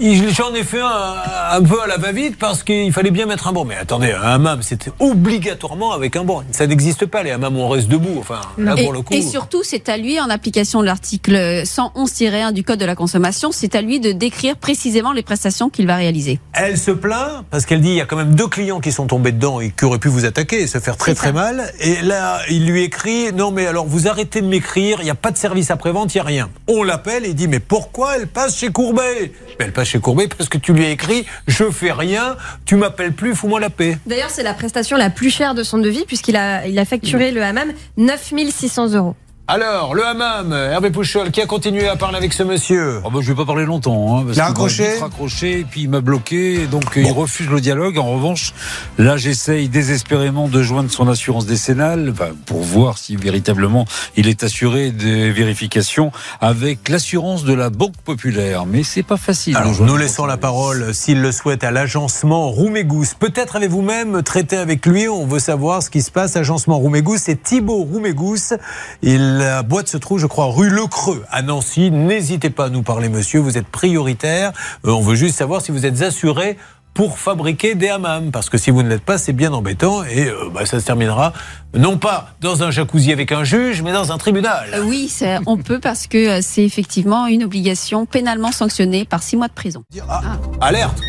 J'en 0.00 0.54
ai 0.54 0.62
fait 0.62 0.80
un, 0.80 1.14
un 1.50 1.60
peu 1.62 1.82
à 1.82 1.88
la 1.88 1.96
va-vite 1.96 2.38
parce 2.38 2.62
qu'il 2.62 2.92
fallait 2.92 3.10
bien 3.10 3.26
mettre 3.26 3.48
un 3.48 3.52
banc. 3.52 3.64
Mais 3.64 3.74
attendez, 3.74 4.12
un 4.12 4.22
hammam, 4.22 4.62
c'était 4.62 4.92
obligatoirement 5.00 5.90
avec 5.92 6.14
un 6.14 6.22
banc. 6.22 6.44
Ça 6.52 6.68
n'existe 6.68 7.06
pas, 7.06 7.24
les 7.24 7.32
hammams 7.32 7.56
on 7.56 7.68
reste 7.68 7.88
debout. 7.88 8.16
Enfin, 8.20 8.40
là, 8.58 8.74
Et, 8.76 8.84
pour 8.84 8.92
le 8.92 9.02
coup. 9.02 9.12
et 9.12 9.22
surtout, 9.22 9.62
c'est 9.64 9.88
à 9.88 9.96
lui, 9.96 10.20
en 10.20 10.30
application 10.30 10.82
de 10.82 10.86
l'article 10.86 11.34
111-1 11.64 12.52
du 12.52 12.62
Code 12.62 12.78
de 12.78 12.84
la 12.84 12.94
consommation, 12.94 13.50
c'est 13.50 13.74
à 13.74 13.82
lui 13.82 13.98
de 13.98 14.12
décrire 14.12 14.56
précisément 14.56 15.10
les 15.10 15.22
prestations 15.22 15.68
qu'il 15.68 15.88
va 15.88 15.96
réaliser. 15.96 16.38
Elle 16.52 16.78
se 16.78 16.92
plaint 16.92 17.44
parce 17.50 17.66
qu'elle 17.66 17.80
dit 17.80 17.88
il 17.90 17.96
y 17.96 18.00
a 18.00 18.06
quand 18.06 18.16
même 18.16 18.36
deux 18.36 18.46
clients 18.48 18.78
qui 18.78 18.92
sont 18.92 19.08
tombés 19.08 19.32
dedans 19.32 19.60
et 19.60 19.70
qui 19.70 19.84
auraient 19.84 19.98
pu 19.98 20.08
vous 20.08 20.24
attaquer 20.24 20.60
et 20.60 20.66
se 20.68 20.78
faire 20.78 20.96
très 20.96 21.16
très 21.16 21.32
mal. 21.32 21.72
Et 21.80 22.02
là, 22.02 22.38
il 22.48 22.66
lui 22.66 22.84
écrit 22.84 23.32
non 23.32 23.50
mais 23.50 23.66
alors 23.66 23.86
vous 23.86 24.06
arrêtez 24.06 24.42
de 24.42 24.46
m'écrire, 24.46 24.98
il 25.00 25.04
n'y 25.04 25.10
a 25.10 25.16
pas 25.16 25.32
de 25.32 25.38
service 25.38 25.72
après-vente, 25.72 26.14
il 26.14 26.18
n'y 26.18 26.20
a 26.20 26.24
rien. 26.24 26.50
On 26.68 26.84
l'appelle 26.84 27.24
et 27.24 27.30
il 27.30 27.34
dit 27.34 27.48
mais 27.48 27.60
pourquoi 27.60 28.16
elle 28.16 28.28
passe 28.28 28.56
chez 28.56 28.70
Courbet? 28.70 29.32
Mais 29.58 29.64
Elle 29.66 29.72
passe 29.72 29.87
chez 29.88 30.00
Courbet 30.00 30.28
parce 30.28 30.48
que 30.48 30.58
tu 30.58 30.72
lui 30.72 30.84
as 30.84 30.90
écrit 30.90 31.26
je 31.46 31.70
fais 31.70 31.92
rien, 31.92 32.36
tu 32.64 32.76
m'appelles 32.76 33.12
plus, 33.12 33.34
fous-moi 33.34 33.60
la 33.60 33.70
paix. 33.70 33.98
D'ailleurs, 34.06 34.30
c'est 34.30 34.42
la 34.42 34.54
prestation 34.54 34.96
la 34.96 35.10
plus 35.10 35.30
chère 35.30 35.54
de 35.54 35.62
son 35.62 35.78
devis 35.78 36.04
puisqu'il 36.06 36.36
a, 36.36 36.66
il 36.66 36.78
a 36.78 36.84
facturé 36.84 37.30
le 37.30 37.42
hammam 37.42 37.72
9600 37.96 38.94
euros. 38.94 39.16
Alors, 39.50 39.94
le 39.94 40.04
hammam, 40.04 40.52
Hervé 40.52 40.90
Pouchol, 40.90 41.30
qui 41.30 41.40
a 41.40 41.46
continué 41.46 41.88
à 41.88 41.96
parler 41.96 42.18
avec 42.18 42.34
ce 42.34 42.42
monsieur 42.42 43.00
Oh 43.02 43.08
bah, 43.10 43.20
je 43.22 43.28
vais 43.28 43.34
pas 43.34 43.46
parler 43.46 43.64
longtemps. 43.64 44.18
Hein, 44.18 44.24
parce 44.26 44.36
Il 44.36 44.40
a 44.42 44.44
qu'il 44.44 44.52
m'a 44.52 44.60
raccroché 44.60 44.90
vite 44.90 45.00
raccroché, 45.00 45.60
et 45.60 45.64
puis 45.64 45.80
il 45.84 45.88
m'a 45.88 46.02
bloqué, 46.02 46.66
donc 46.66 46.98
euh, 46.98 47.00
il 47.00 47.10
refuse 47.10 47.48
le 47.48 47.58
dialogue. 47.58 47.96
En 47.96 48.12
revanche, 48.12 48.52
là, 48.98 49.16
j'essaye 49.16 49.70
désespérément 49.70 50.48
de 50.48 50.62
joindre 50.62 50.90
son 50.90 51.08
assurance 51.08 51.46
décennale 51.46 52.12
pour 52.44 52.60
voir 52.60 52.98
si 52.98 53.16
véritablement 53.16 53.86
il 54.18 54.28
est 54.28 54.44
assuré 54.44 54.90
des 54.90 55.30
vérifications 55.30 56.12
avec 56.42 56.90
l'assurance 56.90 57.44
de 57.44 57.54
la 57.54 57.70
Banque 57.70 57.96
Populaire. 58.04 58.66
Mais 58.66 58.82
c'est 58.82 59.02
pas 59.02 59.16
facile. 59.16 59.56
Alors, 59.56 59.80
nous 59.80 59.96
laissons 59.96 60.26
la 60.26 60.36
parole, 60.36 60.92
s'il 60.92 61.22
le 61.22 61.32
souhaite, 61.32 61.64
à 61.64 61.70
l'agencement 61.70 62.50
Roumégous. 62.50 63.14
Peut-être 63.18 63.56
avez-vous 63.56 63.80
même 63.80 64.22
traité 64.22 64.58
avec 64.58 64.84
lui, 64.84 65.08
on 65.08 65.26
veut 65.26 65.38
savoir 65.38 65.82
ce 65.82 65.88
qui 65.88 66.02
se 66.02 66.10
passe. 66.10 66.36
Agencement 66.36 66.76
Roumégous, 66.76 67.16
c'est 67.16 67.42
Thibaut 67.42 67.84
Roumégous. 67.84 68.52
Il, 69.00 69.37
la 69.38 69.62
boîte 69.62 69.88
se 69.88 69.96
trouve, 69.96 70.18
je 70.18 70.26
crois, 70.26 70.46
rue 70.46 70.68
Le 70.68 70.86
Creux, 70.86 71.24
à 71.30 71.42
Nancy. 71.42 71.90
N'hésitez 71.90 72.50
pas 72.50 72.66
à 72.66 72.68
nous 72.68 72.82
parler, 72.82 73.08
monsieur, 73.08 73.40
vous 73.40 73.56
êtes 73.56 73.68
prioritaire. 73.68 74.52
Euh, 74.84 74.90
on 74.90 75.00
veut 75.00 75.14
juste 75.14 75.36
savoir 75.36 75.62
si 75.62 75.70
vous 75.70 75.86
êtes 75.86 76.02
assuré 76.02 76.58
pour 76.92 77.18
fabriquer 77.18 77.76
des 77.76 77.88
hammams. 77.88 78.32
Parce 78.32 78.50
que 78.50 78.58
si 78.58 78.70
vous 78.72 78.82
ne 78.82 78.88
l'êtes 78.88 79.04
pas, 79.04 79.16
c'est 79.16 79.32
bien 79.32 79.52
embêtant 79.52 80.02
et 80.02 80.26
euh, 80.26 80.50
bah, 80.52 80.66
ça 80.66 80.80
se 80.80 80.84
terminera 80.84 81.32
non 81.74 81.98
pas 81.98 82.30
dans 82.40 82.64
un 82.64 82.70
jacuzzi 82.72 83.12
avec 83.12 83.30
un 83.30 83.44
juge, 83.44 83.82
mais 83.82 83.92
dans 83.92 84.10
un 84.10 84.18
tribunal. 84.18 84.70
Euh, 84.74 84.82
Oui, 84.84 85.12
on 85.46 85.56
peut 85.56 85.78
parce 85.78 86.08
que 86.08 86.40
c'est 86.40 86.64
effectivement 86.64 87.26
une 87.26 87.44
obligation 87.44 88.04
pénalement 88.06 88.50
sanctionnée 88.50 89.04
par 89.04 89.22
six 89.22 89.36
mois 89.36 89.48
de 89.48 89.52
prison. 89.52 89.84
Ah, 90.08 90.22
alerte 90.60 91.00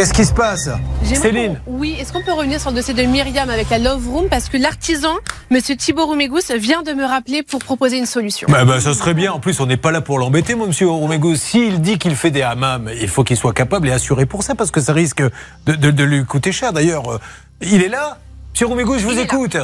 Qu'est-ce 0.00 0.14
qui 0.14 0.24
se 0.24 0.32
passe 0.32 0.70
Céline 1.04 1.60
Oui, 1.66 1.94
est-ce 2.00 2.10
qu'on 2.10 2.22
peut 2.22 2.32
revenir 2.32 2.58
sur 2.58 2.70
le 2.70 2.76
dossier 2.76 2.94
de 2.94 3.02
Myriam 3.02 3.50
avec 3.50 3.68
la 3.68 3.78
Love 3.78 4.08
Room 4.08 4.28
Parce 4.30 4.48
que 4.48 4.56
l'artisan, 4.56 5.12
monsieur 5.50 5.76
Thibaut 5.76 6.06
Roumégous, 6.06 6.50
vient 6.58 6.80
de 6.80 6.92
me 6.92 7.04
rappeler 7.04 7.42
pour 7.42 7.58
proposer 7.58 7.98
une 7.98 8.06
solution. 8.06 8.48
Bah, 8.50 8.64
bah, 8.64 8.80
ça 8.80 8.94
serait 8.94 9.12
bien. 9.12 9.30
En 9.30 9.40
plus, 9.40 9.60
on 9.60 9.66
n'est 9.66 9.76
pas 9.76 9.90
là 9.90 10.00
pour 10.00 10.18
l'embêter, 10.18 10.54
moi, 10.54 10.66
monsieur 10.66 10.88
Romego. 10.88 11.34
S'il 11.34 11.82
dit 11.82 11.98
qu'il 11.98 12.16
fait 12.16 12.30
des 12.30 12.40
hammams, 12.40 12.88
il 12.98 13.08
faut 13.08 13.24
qu'il 13.24 13.36
soit 13.36 13.52
capable 13.52 13.88
et 13.88 13.92
assuré 13.92 14.24
pour 14.24 14.42
ça, 14.42 14.54
parce 14.54 14.70
que 14.70 14.80
ça 14.80 14.94
risque 14.94 15.20
de, 15.66 15.74
de- 15.74 15.90
de 15.90 16.02
lui 16.04 16.24
coûter 16.24 16.50
cher. 16.50 16.72
D'ailleurs, 16.72 17.12
euh, 17.12 17.18
il 17.60 17.82
est 17.82 17.88
là 17.90 18.16
Monsieur 18.54 18.68
Romego, 18.68 18.96
je 18.96 19.04
vous 19.04 19.18
écoute. 19.18 19.58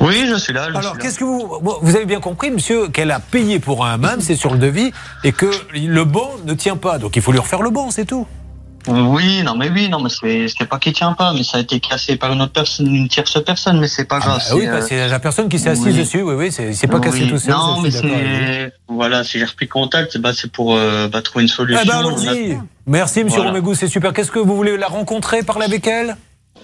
Oui, 0.00 0.24
je 0.26 0.36
suis 0.36 0.54
là. 0.54 0.68
je 0.72 0.78
Alors, 0.78 0.96
qu'est-ce 0.96 1.18
que 1.18 1.24
vous. 1.24 1.58
bon, 1.60 1.76
Vous 1.82 1.94
avez 1.94 2.06
bien 2.06 2.20
compris, 2.20 2.50
monsieur, 2.50 2.88
qu'elle 2.88 3.10
a 3.10 3.20
payé 3.20 3.58
pour 3.58 3.84
un 3.84 3.92
hammam, 3.92 4.22
c'est 4.22 4.34
sur 4.34 4.50
le 4.50 4.58
devis, 4.58 4.92
et 5.24 5.32
que 5.32 5.50
le 5.74 6.04
banc 6.06 6.30
ne 6.46 6.54
tient 6.54 6.76
pas. 6.78 6.96
Donc, 6.96 7.16
il 7.16 7.20
faut 7.22 7.32
lui 7.32 7.38
refaire 7.38 7.60
le 7.60 7.68
banc, 7.68 7.90
c'est 7.90 8.06
tout. 8.06 8.26
Oui, 8.86 9.42
non, 9.42 9.56
mais 9.56 9.70
oui, 9.70 9.88
non, 9.88 10.00
mais 10.00 10.10
c'est 10.10 10.66
pas 10.68 10.78
qu'il 10.78 10.92
tient 10.92 11.12
pas, 11.14 11.32
mais 11.32 11.42
ça 11.42 11.56
a 11.58 11.60
été 11.60 11.80
cassé 11.80 12.16
par 12.16 12.32
une 12.32 12.42
autre 12.42 12.52
personne, 12.52 12.94
une 12.94 13.08
tierce 13.08 13.42
personne, 13.42 13.80
mais 13.80 13.88
c'est 13.88 14.04
pas 14.04 14.16
Ah, 14.22 14.26
grave. 14.26 14.42
bah 14.50 14.54
oui, 14.56 14.62
c'est, 14.64 14.70
bah, 14.70 14.82
c'est 14.82 15.08
la 15.08 15.18
personne 15.20 15.48
qui 15.48 15.58
s'est 15.58 15.70
assise 15.70 15.86
oui. 15.86 15.98
dessus. 15.98 16.22
Oui, 16.22 16.34
oui, 16.36 16.52
c'est 16.52 16.86
pas 16.86 17.00
cassé 17.00 17.22
oui. 17.22 17.28
tout 17.30 17.38
seul. 17.38 17.52
Non, 17.54 17.80
mais 17.80 17.90
c'est 17.90 18.72
voilà, 18.88 19.24
si 19.24 19.38
j'ai 19.38 19.44
repris 19.46 19.68
contact, 19.68 20.18
bah 20.18 20.32
c'est 20.34 20.52
pour 20.52 20.76
euh, 20.76 21.08
bah, 21.08 21.22
trouver 21.22 21.44
une 21.44 21.48
solution. 21.48 21.80
Eh 21.82 21.88
ben, 21.88 22.02
On 22.04 22.08
a- 22.08 22.30
allons-y. 22.30 22.58
Merci, 22.86 23.24
monsieur 23.24 23.38
Voilà. 23.38 23.52
Romego, 23.52 23.74
c'est 23.74 23.88
super. 23.88 24.12
Qu'est-ce 24.12 24.30
que 24.30 24.38
vous 24.38 24.54
voulez 24.54 24.76
la 24.76 24.88
rencontrer, 24.88 25.42
parler 25.42 25.64
avec 25.64 25.86
elle? 25.86 26.16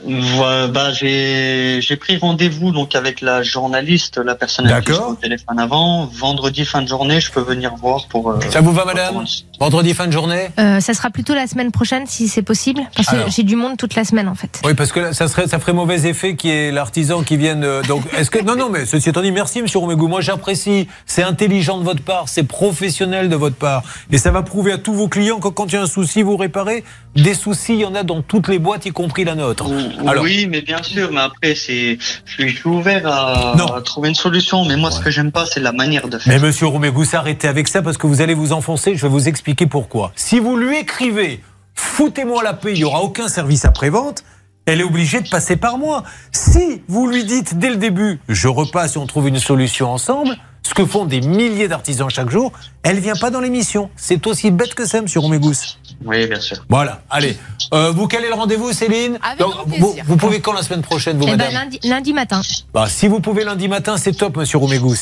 Voilà, 0.07 0.67
bah 0.69 0.93
j'ai 0.93 1.81
j'ai 1.83 1.97
pris 1.97 2.17
rendez-vous 2.17 2.71
donc 2.73 2.95
avec 2.95 3.21
la 3.21 3.43
journaliste, 3.43 4.19
la 4.19 4.35
personne 4.35 4.67
avec 4.67 4.85
qui 4.87 4.93
au 4.93 5.15
téléphone 5.15 5.59
avant. 5.59 6.07
Vendredi 6.07 6.65
fin 6.65 6.83
de 6.83 6.89
journée, 6.89 7.21
je 7.21 7.31
peux 7.31 7.41
venir 7.43 7.75
voir 7.77 8.07
pour. 8.09 8.31
euh, 8.31 8.39
Ça 8.51 8.61
vous 8.61 8.73
va, 8.73 8.85
madame 8.85 9.25
Vendredi 9.59 9.93
fin 9.93 10.07
de 10.07 10.13
journée? 10.13 10.49
Euh, 10.59 10.81
ça 10.81 10.95
sera 10.95 11.11
plutôt 11.11 11.35
la 11.35 11.47
semaine 11.47 11.71
prochaine 11.71 12.05
si 12.07 12.29
c'est 12.29 12.43
possible, 12.43 12.81
parce 12.97 13.09
que 13.09 13.31
j'ai 13.31 13.43
du 13.43 13.57
monde 13.57 13.77
toute 13.77 13.95
la 13.95 14.05
semaine 14.05 14.29
en 14.29 14.35
fait. 14.35 14.61
Oui, 14.65 14.75
parce 14.75 14.91
que 14.93 15.01
là, 15.01 15.13
ça, 15.13 15.29
serait, 15.29 15.47
ça 15.49 15.59
ferait 15.59 15.75
mauvais 15.75 16.07
effet 16.09 16.35
qu'il 16.35 16.51
y 16.51 16.53
ait 16.55 16.71
l'artisan 16.73 17.23
qui 17.23 17.37
vienne. 17.37 17.63
euh, 17.65 17.83
donc, 17.83 18.03
est-ce 18.17 18.31
que 18.31 18.43
non, 18.43 18.57
non, 18.57 18.71
mais 18.71 18.87
ceci 18.87 19.11
étant 19.11 19.21
dit, 19.23 19.33
merci, 19.33 19.61
Monsieur 19.61 19.79
Romégou. 19.81 20.09
Moi, 20.09 20.23
j'apprécie. 20.23 20.89
C'est 21.05 21.23
intelligent 21.23 21.77
de 21.79 21.85
votre 21.85 22.03
part, 22.03 22.25
c'est 22.29 22.45
professionnel 22.45 23.29
de 23.29 23.37
votre 23.37 23.57
part, 23.57 23.83
et 24.11 24.17
ça 24.19 24.31
va 24.31 24.43
prouver 24.43 24.73
à 24.73 24.79
tous 24.79 24.95
vos 24.95 25.09
clients 25.09 25.41
que 25.41 25.49
quand 25.49 25.67
il 25.67 25.75
y 25.75 25.77
a 25.77 25.83
un 25.83 25.87
souci, 25.87 26.23
vous 26.23 26.37
réparez. 26.39 26.85
Des 27.17 27.35
soucis, 27.35 27.75
il 27.75 27.81
y 27.81 27.85
en 27.85 27.95
a 27.97 28.05
dans 28.05 28.23
toutes 28.23 28.47
les 28.49 28.61
boîtes, 28.61 28.87
y 28.87 28.91
compris 28.93 29.25
la 29.25 29.35
nôtre. 29.35 29.69
Alors, 30.07 30.25
oui, 30.25 30.47
mais 30.51 30.63
bien 30.63 30.83
sûr, 30.83 31.11
mais 31.13 31.21
après 31.21 31.55
c'est, 31.55 31.99
je 32.25 32.47
suis, 32.49 32.69
ouvert 32.69 33.07
à, 33.07 33.55
Non. 33.57 33.67
à 33.75 33.81
trouver 33.83 34.09
une 34.11 34.15
solution. 34.15 34.65
Mais 34.65 34.77
moi, 34.77 34.91
ce 34.91 35.01
que 35.01 35.11
j'aime 35.11 35.33
pas, 35.33 35.47
c'est 35.47 35.61
la 35.61 35.73
manière 35.73 36.09
de 36.09 36.19
faire. 36.19 36.33
mais 36.33 36.39
Monsieur 36.41 36.67
Romégou, 36.67 37.05
s'arrêtez 37.05 37.49
avec 37.49 37.69
ça 37.69 37.83
parce 37.83 37.97
que 37.99 38.07
vous 38.07 38.21
allez 38.21 38.35
vous 38.35 38.53
enfoncer. 38.53 38.95
Je 38.97 39.03
vais 39.03 39.09
vous 39.09 39.29
expliquer 39.29 39.67
pourquoi. 39.67 40.13
Si 40.17 40.39
vous 40.39 40.57
lui 40.57 40.79
écrivez, 40.79 41.41
foutez-moi 41.75 42.43
la 42.43 42.55
paix, 42.55 42.73
il 42.73 42.79
n'y 42.79 42.85
aura 42.85 43.01
aucun 43.03 43.29
service 43.29 43.65
après-vente. 43.65 44.25
Elle 44.67 44.81
est 44.81 44.85
obligée 44.85 45.21
de 45.21 45.29
passer 45.29 45.57
par 45.57 45.79
moi. 45.79 46.05
Si 46.33 46.83
vous 46.87 47.07
lui 47.09 47.25
dites 47.25 47.59
dès 47.59 47.71
le 47.71 47.77
début, 47.77 48.21
je 48.29 48.47
repasse 48.47 48.97
et 48.97 48.99
on 48.99 49.07
trouve 49.07 49.27
une 49.29 49.39
solution 49.39 49.91
ensemble, 49.91 50.37
ce 50.63 50.75
que 50.75 50.85
font 50.85 51.05
des 51.05 51.21
milliers 51.21 51.69
d'artisans 51.69 52.09
chaque 52.11 52.31
jour, 52.31 52.53
elle 52.83 52.99
vient 53.01 53.17
pas 53.17 53.31
dans 53.31 53.41
l'émission. 53.41 53.91
C'est 53.97 54.27
aussi 54.27 54.51
bête 54.51 54.75
que 54.75 54.87
ça, 54.87 55.01
Monsieur 55.03 55.21
Romégous. 55.21 55.79
Oui, 56.05 56.27
bien 56.27 56.41
sûr. 56.41 56.59
Voilà, 56.69 57.03
allez. 57.11 57.37
Euh, 57.75 57.91
vous 57.91 58.07
calez 58.07 58.29
le 58.29 58.35
rendez-vous, 58.35 58.73
Céline 58.73 59.19
Avec 59.23 59.39
Donc, 59.39 59.53
grand 59.53 59.65
vous, 59.67 59.71
plaisir. 59.93 60.05
vous 60.07 60.17
pouvez 60.17 60.41
quand 60.41 60.53
la 60.53 60.63
semaine 60.63 60.83
prochaine, 60.83 61.17
vous, 61.19 61.25
Eh 61.25 61.31
ben, 61.33 61.37
madame 61.39 61.53
lundi, 61.55 61.81
lundi 61.85 62.13
matin. 62.13 62.41
Bah, 62.73 62.87
Si 62.89 63.09
vous 63.09 63.21
pouvez 63.21 63.45
lundi 63.45 63.69
matin, 63.69 63.97
c'est 63.97 64.13
top, 64.13 64.37
Monsieur 64.37 64.59
Romégous. 64.59 64.97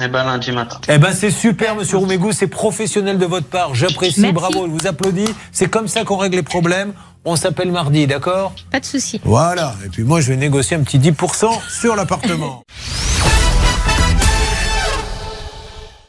Eh 0.00 0.06
ben 0.06 0.24
lundi 0.24 0.52
matin. 0.52 0.78
Eh 0.88 0.98
ben 0.98 1.12
c'est 1.12 1.32
super, 1.32 1.74
Monsieur 1.74 1.96
Roumégou, 1.98 2.30
c'est 2.32 2.46
professionnel 2.46 3.18
de 3.18 3.26
votre 3.26 3.48
part. 3.48 3.74
J'apprécie, 3.74 4.30
bravo, 4.32 4.66
je 4.66 4.70
vous 4.70 4.86
applaudis. 4.86 5.28
C'est 5.50 5.68
comme 5.68 5.88
ça 5.88 6.04
qu'on 6.04 6.16
règle 6.16 6.36
les 6.36 6.42
problèmes. 6.44 6.92
On 7.24 7.34
s'appelle 7.36 7.72
mardi, 7.72 8.06
d'accord? 8.06 8.54
Pas 8.70 8.78
de 8.80 8.84
souci. 8.84 9.20
Voilà. 9.24 9.74
Et 9.84 9.88
puis 9.88 10.04
moi, 10.04 10.20
je 10.20 10.28
vais 10.28 10.36
négocier 10.36 10.76
un 10.76 10.82
petit 10.84 10.98
10% 11.00 11.48
sur 11.68 11.96
l'appartement. 11.96 12.62